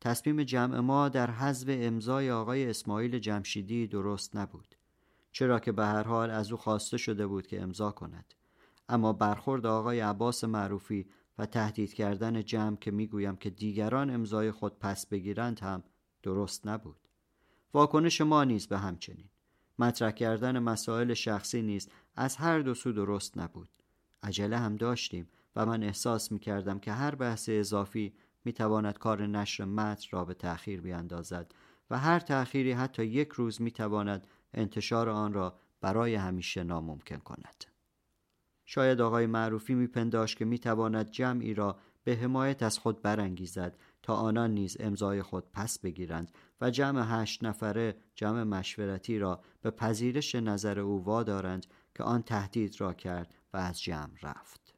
تصمیم 0.00 0.42
جمع 0.42 0.80
ما 0.80 1.08
در 1.08 1.30
حذف 1.30 1.66
امضای 1.68 2.30
آقای 2.30 2.70
اسماعیل 2.70 3.18
جمشیدی 3.18 3.86
درست 3.86 4.36
نبود 4.36 4.74
چرا 5.32 5.60
که 5.60 5.72
به 5.72 5.86
هر 5.86 6.02
حال 6.02 6.30
از 6.30 6.52
او 6.52 6.58
خواسته 6.58 6.96
شده 6.96 7.26
بود 7.26 7.46
که 7.46 7.62
امضا 7.62 7.90
کند. 7.90 8.34
اما 8.88 9.12
برخورد 9.12 9.66
آقای 9.66 10.00
عباس 10.00 10.44
معروفی 10.44 11.06
و 11.38 11.46
تهدید 11.46 11.94
کردن 11.94 12.42
جمع 12.42 12.76
که 12.76 12.90
می‌گویم 12.90 13.36
که 13.36 13.50
دیگران 13.50 14.10
امضای 14.10 14.50
خود 14.50 14.78
پس 14.78 15.06
بگیرند 15.06 15.60
هم 15.60 15.82
درست 16.22 16.66
نبود. 16.66 17.08
واکنش 17.74 18.20
ما 18.20 18.44
نیز 18.44 18.66
به 18.66 18.78
همچنین. 18.78 19.28
مطرح 19.78 20.10
کردن 20.10 20.58
مسائل 20.58 21.14
شخصی 21.14 21.62
نیز 21.62 21.88
از 22.16 22.36
هر 22.36 22.58
دو 22.58 22.74
سو 22.74 22.92
درست 22.92 23.38
نبود. 23.38 23.68
عجله 24.22 24.58
هم 24.58 24.76
داشتیم 24.76 25.28
و 25.56 25.66
من 25.66 25.82
احساس 25.82 26.32
می 26.32 26.38
کردم 26.38 26.78
که 26.78 26.92
هر 26.92 27.14
بحث 27.14 27.48
اضافی 27.52 28.14
می 28.44 28.52
تواند 28.52 28.98
کار 28.98 29.26
نشر 29.26 29.64
متن 29.64 30.08
را 30.10 30.24
به 30.24 30.34
تأخیر 30.34 30.80
بیاندازد 30.80 31.54
و 31.90 31.98
هر 31.98 32.20
تأخیری 32.20 32.72
حتی 32.72 33.04
یک 33.04 33.28
روز 33.28 33.62
می 33.62 33.70
تواند 33.70 34.26
انتشار 34.54 35.08
آن 35.08 35.32
را 35.32 35.58
برای 35.80 36.14
همیشه 36.14 36.62
ناممکن 36.64 37.16
کند. 37.18 37.64
شاید 38.64 39.00
آقای 39.00 39.26
معروفی 39.26 39.74
میپنداشت 39.74 40.38
که 40.38 40.44
می‌تواند 40.44 41.10
جمعی 41.10 41.54
را 41.54 41.78
به 42.04 42.16
حمایت 42.16 42.62
از 42.62 42.78
خود 42.78 43.02
برانگیزد 43.02 43.76
تا 44.02 44.14
آنان 44.14 44.50
نیز 44.50 44.76
امضای 44.80 45.22
خود 45.22 45.44
پس 45.52 45.78
بگیرند 45.78 46.32
و 46.60 46.70
جمع 46.70 47.02
هشت 47.06 47.44
نفره 47.44 47.96
جمع 48.14 48.42
مشورتی 48.42 49.18
را 49.18 49.42
به 49.62 49.70
پذیرش 49.70 50.34
نظر 50.34 50.80
او 50.80 51.04
وادارند 51.04 51.66
که 51.94 52.02
آن 52.02 52.22
تهدید 52.22 52.80
را 52.80 52.92
کرد 52.92 53.34
و 53.52 53.56
از 53.56 53.82
جمع 53.82 54.12
رفت. 54.22 54.74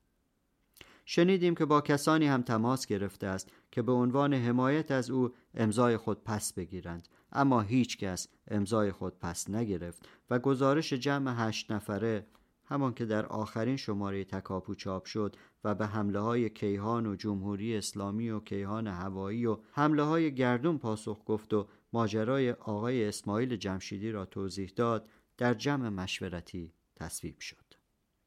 شنیدیم 1.05 1.55
که 1.55 1.65
با 1.65 1.81
کسانی 1.81 2.27
هم 2.27 2.43
تماس 2.43 2.87
گرفته 2.87 3.27
است 3.27 3.53
که 3.71 3.83
به 3.83 3.93
عنوان 3.93 4.35
حمایت 4.35 4.91
از 4.91 5.11
او 5.11 5.35
امضای 5.55 5.97
خود 5.97 6.25
پس 6.25 6.53
بگیرند 6.53 7.09
اما 7.33 7.61
هیچ 7.61 7.99
کس 7.99 8.29
امضای 8.49 8.93
خود 8.93 9.19
پس 9.19 9.51
نگرفت 9.51 10.09
و 10.31 10.39
گزارش 10.39 10.93
جمع 10.93 11.49
هشت 11.49 11.73
نفره 11.73 12.27
همان 12.65 12.95
که 12.95 13.05
در 13.05 13.27
آخرین 13.27 13.77
شماره 13.77 14.25
تکاپو 14.25 14.75
چاپ 14.75 15.05
شد 15.05 15.37
و 15.65 15.75
به 15.75 15.87
حمله 15.87 16.21
های 16.21 16.51
کیهان 16.51 17.07
و 17.07 17.17
جمهوری 17.17 17.77
اسلامی 17.77 18.31
و 18.31 18.41
کیهان 18.41 18.87
هوایی 18.87 19.47
و 19.47 19.59
حمله 19.73 20.03
های 20.03 20.35
گردون 20.35 20.79
پاسخ 20.79 21.25
گفت 21.27 21.55
و 21.55 21.69
ماجرای 21.93 22.51
آقای 22.51 23.09
اسماعیل 23.09 23.57
جمشیدی 23.57 24.11
را 24.11 24.25
توضیح 24.25 24.73
داد 24.77 25.09
در 25.39 25.55
جمع 25.55 25.89
مشورتی 25.89 26.73
تصویب 26.97 27.41
شد. 27.41 27.75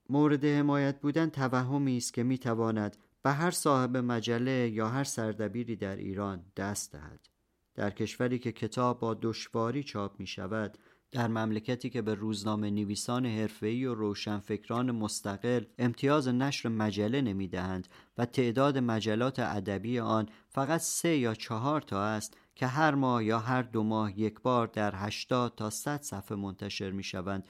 مورد 0.09 0.45
حمایت 0.45 1.01
بودن 1.01 1.29
توهمی 1.29 1.97
است 1.97 2.13
که 2.13 2.23
می‌تواند 2.23 2.97
به 3.23 3.31
هر 3.31 3.51
صاحب 3.51 3.97
مجله 3.97 4.69
یا 4.69 4.89
هر 4.89 5.03
سردبیری 5.03 5.75
در 5.75 5.95
ایران 5.95 6.45
دست 6.57 6.91
دهد 6.91 7.27
در 7.75 7.89
کشوری 7.89 8.39
که 8.39 8.51
کتاب 8.51 8.99
با 8.99 9.13
دشواری 9.21 9.83
چاپ 9.83 10.19
می 10.19 10.27
شود 10.27 10.77
در 11.11 11.27
مملکتی 11.27 11.89
که 11.89 12.01
به 12.01 12.15
روزنامه 12.15 12.69
نویسان 12.69 13.25
حرفه‌ای 13.25 13.85
و 13.85 13.93
روشنفکران 13.93 14.91
مستقل 14.91 15.63
امتیاز 15.77 16.27
نشر 16.27 16.69
مجله 16.69 17.21
نمی‌دهند 17.21 17.87
و 18.17 18.25
تعداد 18.25 18.77
مجلات 18.77 19.39
ادبی 19.39 19.99
آن 19.99 20.29
فقط 20.49 20.81
سه 20.81 21.17
یا 21.17 21.33
چهار 21.33 21.81
تا 21.81 22.03
است 22.03 22.37
که 22.55 22.67
هر 22.67 22.95
ماه 22.95 23.23
یا 23.23 23.39
هر 23.39 23.61
دو 23.61 23.83
ماه 23.83 24.19
یک 24.19 24.41
بار 24.41 24.67
در 24.67 24.91
80 24.95 25.55
تا 25.55 25.69
100 25.69 26.01
صفحه 26.01 26.37
منتشر 26.37 26.91
می 26.91 27.03
شوند 27.03 27.47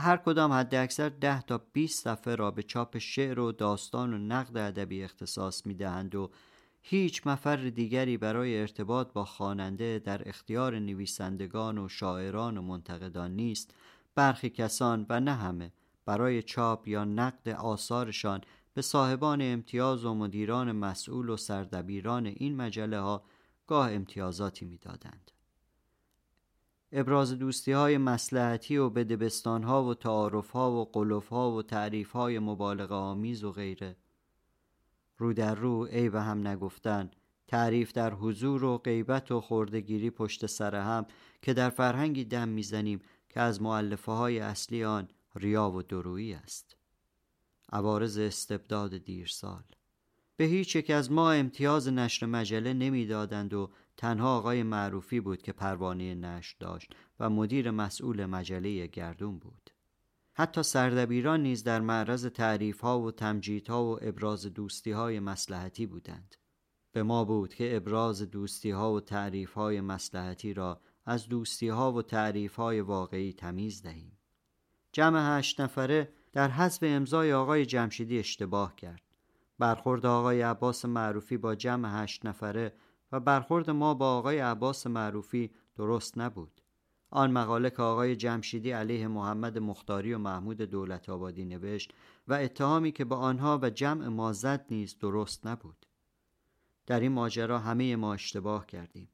هر 0.00 0.16
کدام 0.16 0.52
حد 0.52 0.74
اکثر 0.74 1.08
ده 1.08 1.42
تا 1.42 1.58
20 1.72 2.04
صفحه 2.04 2.34
را 2.34 2.50
به 2.50 2.62
چاپ 2.62 2.98
شعر 2.98 3.40
و 3.40 3.52
داستان 3.52 4.14
و 4.14 4.18
نقد 4.18 4.56
ادبی 4.56 5.02
اختصاص 5.04 5.66
می 5.66 5.74
دهند 5.74 6.14
و 6.14 6.30
هیچ 6.82 7.26
مفر 7.26 7.56
دیگری 7.56 8.16
برای 8.16 8.60
ارتباط 8.60 9.12
با 9.12 9.24
خواننده 9.24 9.98
در 9.98 10.28
اختیار 10.28 10.78
نویسندگان 10.78 11.78
و 11.78 11.88
شاعران 11.88 12.58
و 12.58 12.62
منتقدان 12.62 13.30
نیست 13.30 13.74
برخی 14.14 14.50
کسان 14.50 15.06
و 15.08 15.20
نه 15.20 15.34
همه 15.34 15.72
برای 16.06 16.42
چاپ 16.42 16.88
یا 16.88 17.04
نقد 17.04 17.48
آثارشان 17.48 18.40
به 18.74 18.82
صاحبان 18.82 19.42
امتیاز 19.42 20.04
و 20.04 20.14
مدیران 20.14 20.72
مسئول 20.72 21.28
و 21.28 21.36
سردبیران 21.36 22.26
این 22.26 22.56
مجله 22.56 23.00
ها 23.00 23.22
گاه 23.66 23.92
امتیازاتی 23.92 24.64
می‌دادند. 24.64 25.30
ابراز 26.92 27.32
دوستی 27.32 27.72
های 27.72 27.98
مسلحتی 27.98 28.76
و 28.76 28.90
بدبستان 28.90 29.62
ها 29.62 29.84
و 29.84 29.94
تعارف 29.94 30.50
ها 30.50 30.72
و 30.72 30.84
قلوف 30.84 31.28
ها 31.28 31.52
و 31.52 31.62
تعریف 31.62 32.12
های 32.12 32.38
مبالغ 32.38 32.92
آمیز 32.92 33.44
و 33.44 33.52
غیره. 33.52 33.96
رو 35.18 35.32
در 35.32 35.54
رو 35.54 35.88
ای 35.90 36.10
به 36.10 36.22
هم 36.22 36.48
نگفتن. 36.48 37.10
تعریف 37.46 37.92
در 37.92 38.14
حضور 38.14 38.64
و 38.64 38.78
غیبت 38.78 39.32
و 39.32 39.40
خوردگیری 39.40 40.10
پشت 40.10 40.46
سر 40.46 40.74
هم 40.74 41.06
که 41.42 41.54
در 41.54 41.70
فرهنگی 41.70 42.24
دم 42.24 42.48
می‌زنیم 42.48 43.00
که 43.28 43.40
از 43.40 43.62
معلفه 43.62 44.12
های 44.12 44.38
اصلی 44.38 44.84
آن 44.84 45.08
ریا 45.34 45.70
و 45.70 45.82
درویی 45.82 46.34
است. 46.34 46.76
عوارض 47.72 48.18
استبداد 48.18 48.98
دیرسال. 48.98 49.62
به 50.36 50.44
هیچ 50.44 50.76
یک 50.76 50.90
از 50.90 51.12
ما 51.12 51.32
امتیاز 51.32 51.88
نشر 51.88 52.26
مجله 52.26 52.72
نمی‌دادند 52.72 53.54
و 53.54 53.70
تنها 53.96 54.36
آقای 54.36 54.62
معروفی 54.62 55.20
بود 55.20 55.42
که 55.42 55.52
پروانه 55.52 56.14
نشر 56.14 56.56
داشت 56.60 56.94
و 57.20 57.30
مدیر 57.30 57.70
مسئول 57.70 58.26
مجله 58.26 58.86
گردون 58.86 59.38
بود. 59.38 59.70
حتی 60.32 60.62
سردبیران 60.62 61.42
نیز 61.42 61.64
در 61.64 61.80
معرض 61.80 62.26
تعریف 62.26 62.80
ها 62.80 63.00
و 63.00 63.10
تمجید 63.10 63.68
ها 63.68 63.84
و 63.84 63.98
ابراز 64.02 64.46
دوستی 64.46 64.90
های 64.90 65.20
مسلحتی 65.20 65.86
بودند. 65.86 66.36
به 66.92 67.02
ما 67.02 67.24
بود 67.24 67.54
که 67.54 67.76
ابراز 67.76 68.22
دوستی 68.22 68.70
ها 68.70 68.92
و 68.92 69.00
تعریف 69.00 69.52
های 69.52 69.80
مسلحتی 69.80 70.54
را 70.54 70.80
از 71.06 71.28
دوستی 71.28 71.68
ها 71.68 71.92
و 71.92 72.02
تعریف 72.02 72.56
های 72.56 72.80
واقعی 72.80 73.32
تمیز 73.32 73.82
دهیم. 73.82 74.18
جمع 74.92 75.38
هشت 75.38 75.60
نفره 75.60 76.12
در 76.32 76.48
حذف 76.48 76.82
امضای 76.82 77.32
آقای 77.32 77.66
جمشیدی 77.66 78.18
اشتباه 78.18 78.76
کرد. 78.76 79.02
برخورد 79.58 80.06
آقای 80.06 80.42
عباس 80.42 80.84
معروفی 80.84 81.36
با 81.36 81.54
جمع 81.54 82.02
هشت 82.02 82.26
نفره 82.26 82.72
برخورد 83.20 83.70
ما 83.70 83.94
با 83.94 84.18
آقای 84.18 84.38
عباس 84.38 84.86
معروفی 84.86 85.50
درست 85.76 86.18
نبود. 86.18 86.60
آن 87.10 87.30
مقاله 87.30 87.70
که 87.70 87.82
آقای 87.82 88.16
جمشیدی 88.16 88.70
علیه 88.70 89.08
محمد 89.08 89.58
مختاری 89.58 90.14
و 90.14 90.18
محمود 90.18 90.62
دولت 90.62 91.08
آبادی 91.08 91.44
نوشت 91.44 91.92
و 92.28 92.34
اتهامی 92.34 92.92
که 92.92 93.04
به 93.04 93.14
آنها 93.14 93.58
و 93.62 93.70
جمع 93.70 94.08
ما 94.08 94.32
زد 94.32 94.66
نیز 94.70 94.98
درست 94.98 95.46
نبود. 95.46 95.86
در 96.86 97.00
این 97.00 97.12
ماجرا 97.12 97.58
همه 97.58 97.96
ما 97.96 98.14
اشتباه 98.14 98.66
کردیم. 98.66 99.08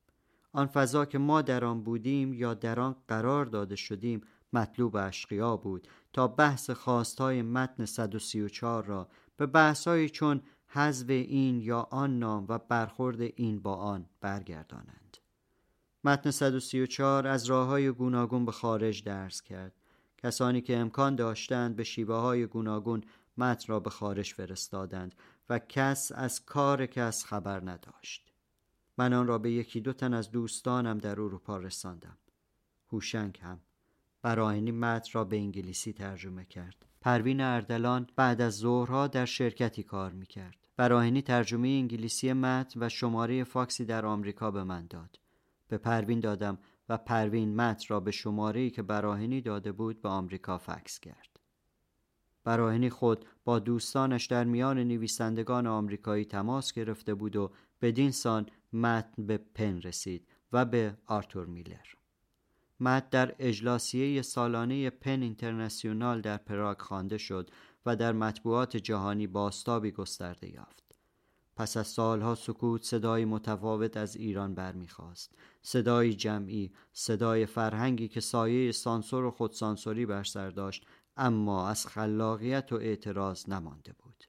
آن 0.53 0.67
فضا 0.67 1.05
که 1.05 1.19
ما 1.19 1.43
در 1.43 1.65
آن 1.65 1.83
بودیم 1.83 2.33
یا 2.33 2.55
در 2.55 2.81
آن 2.81 2.97
قرار 3.09 3.47
داده 3.47 3.77
شدیم 3.77 4.21
مطلوب 4.53 4.97
اشقیا 4.97 5.57
بود 5.57 5.89
تا 6.13 6.29
بحث 6.29 6.71
خواستای 6.71 7.43
متن 7.43 7.85
134 7.85 8.85
را 8.85 9.09
به 9.37 9.47
بحثهایی 9.47 10.09
چون 10.09 10.43
حذف 10.75 11.11
این 11.11 11.61
یا 11.61 11.89
آن 11.91 12.19
نام 12.19 12.47
و 12.49 12.59
برخورد 12.59 13.21
این 13.21 13.61
با 13.61 13.75
آن 13.75 14.07
برگردانند. 14.21 15.17
متن 16.05 16.31
134 16.31 17.27
از 17.27 17.45
راه 17.47 17.67
های 17.69 17.91
گوناگون 17.91 18.45
به 18.45 18.53
خارج 18.53 19.05
درس 19.05 19.43
کرد. 19.43 19.73
کسانی 20.19 20.61
که 20.61 20.77
امکان 20.77 21.17
داشتند 21.17 21.77
به 21.77 21.85
شیوه 21.85 22.15
های 22.15 22.47
گوناگون 22.47 23.05
متن 23.37 23.65
را 23.69 23.81
به 23.81 23.91
خارج 23.91 24.33
فرستادند 24.33 25.15
و 25.49 25.59
کس 25.59 26.13
از 26.15 26.45
کار 26.45 26.87
کس 26.87 27.25
خبر 27.25 27.71
نداشت. 27.71 28.33
من 28.99 29.13
آن 29.13 29.27
را 29.27 29.39
به 29.39 29.51
یکی 29.51 29.81
دو 29.81 29.93
تن 29.93 30.15
از 30.15 30.31
دوستانم 30.31 30.99
در 30.99 31.21
اروپا 31.21 31.57
رساندم. 31.57 32.19
هوشنگ 32.93 33.39
هم. 33.43 33.61
براهنی 34.23 34.71
متن 34.71 35.11
را 35.13 35.25
به 35.25 35.37
انگلیسی 35.37 35.93
ترجمه 35.93 36.45
کرد. 36.45 36.87
پروین 37.01 37.41
اردلان 37.41 38.07
بعد 38.17 38.41
از 38.41 38.57
ظهرها 38.57 39.07
در 39.07 39.25
شرکتی 39.25 39.83
کار 39.83 40.13
می‌کرد. 40.13 40.62
براهنی 40.83 41.23
ترجمه 41.23 41.69
انگلیسی 41.69 42.33
متن 42.33 42.83
و 42.83 42.89
شماره 42.89 43.45
فاکسی 43.45 43.85
در 43.85 44.07
آمریکا 44.07 44.51
به 44.51 44.65
من 44.65 44.87
داد. 44.87 45.19
به 45.69 45.79
پروین 45.79 46.21
دادم 46.21 46.59
و 46.89 46.99
پروین 46.99 47.57
متن 47.57 47.85
را 47.89 48.01
به 48.01 48.11
شماره‌ای 48.11 48.71
که 48.71 48.83
براهنی 48.83 49.41
داده 49.41 49.73
بود 49.73 50.03
به 50.03 50.09
آمریکا 50.09 50.59
فکس 50.59 51.01
کرد. 51.01 51.41
براهنی 52.45 52.91
خود 52.91 53.25
با 53.45 53.59
دوستانش 53.59 54.27
در 54.27 54.45
میان 54.45 54.79
نویسندگان 54.79 55.67
آمریکایی 55.67 56.25
تماس 56.25 56.73
گرفته 56.73 57.15
بود 57.15 57.37
و 57.37 57.53
بدین 57.83 58.11
سان 58.11 58.47
متن 58.73 59.27
به 59.27 59.39
پن 59.55 59.81
رسید 59.81 60.29
و 60.53 60.65
به 60.65 60.97
آرتور 61.07 61.47
میلر. 61.47 61.87
متن 62.81 63.09
در 63.11 63.35
اجلاسیه 63.39 64.23
سالانه 64.23 64.91
پن 64.91 65.23
اینترنسیونال 65.23 66.21
در 66.21 66.37
پراگ 66.37 66.79
خوانده 66.81 67.19
شد 67.19 67.51
و 67.87 67.97
در 67.97 68.13
مطبوعات 68.13 68.77
جهانی 68.77 69.27
بازتابی 69.27 69.91
گسترده 69.91 70.51
یافت. 70.51 70.83
پس 71.57 71.77
از 71.77 71.87
سالها 71.87 72.35
سکوت 72.35 72.83
صدای 72.83 73.25
متفاوت 73.25 73.97
از 73.97 74.17
ایران 74.17 74.55
برمیخواست 74.55 75.35
صدای 75.63 76.15
جمعی 76.15 76.73
صدای 76.93 77.47
فرهنگی 77.47 78.09
که 78.09 78.21
سایه 78.21 78.73
سانسور 78.73 79.25
و 79.25 79.31
خودسانسوری 79.31 80.07
بر 80.07 80.25
سر 80.25 80.51
داشت 80.51 80.87
اما 81.17 81.69
از 81.69 81.87
خلاقیت 81.87 82.73
و 82.73 82.77
اعتراض 82.77 83.49
نمانده 83.49 83.93
بود. 83.93 84.25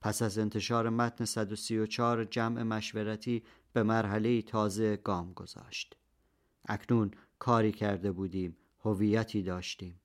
پس 0.00 0.22
از 0.22 0.38
انتشار 0.38 0.88
متن 0.88 1.24
134 1.24 2.24
جمع 2.24 2.62
مشورتی 2.62 3.42
به 3.72 3.82
مرحله 3.82 4.42
تازه 4.42 4.96
گام 4.96 5.32
گذاشت. 5.32 5.96
اکنون 6.64 7.10
کاری 7.38 7.72
کرده 7.72 8.12
بودیم 8.12 8.56
هویتی 8.84 9.42
داشتیم. 9.42 10.00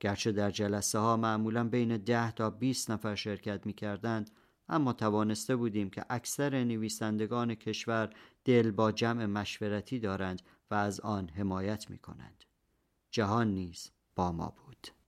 گرچه 0.00 0.32
در 0.32 0.50
جلسه 0.50 0.98
ها 0.98 1.16
معمولا 1.16 1.68
بین 1.68 1.96
ده 1.96 2.32
تا 2.32 2.50
20 2.50 2.90
نفر 2.90 3.14
شرکت 3.14 3.66
می 3.66 3.72
کردند 3.72 4.30
اما 4.68 4.92
توانسته 4.92 5.56
بودیم 5.56 5.90
که 5.90 6.04
اکثر 6.10 6.64
نویسندگان 6.64 7.54
کشور 7.54 8.10
دل 8.44 8.70
با 8.70 8.92
جمع 8.92 9.26
مشورتی 9.26 9.98
دارند 9.98 10.42
و 10.70 10.74
از 10.74 11.00
آن 11.00 11.28
حمایت 11.28 11.90
می 11.90 11.98
کنند. 11.98 12.44
جهان 13.10 13.54
نیز 13.54 13.90
با 14.16 14.32
ما 14.32 14.54
بود. 14.56 14.99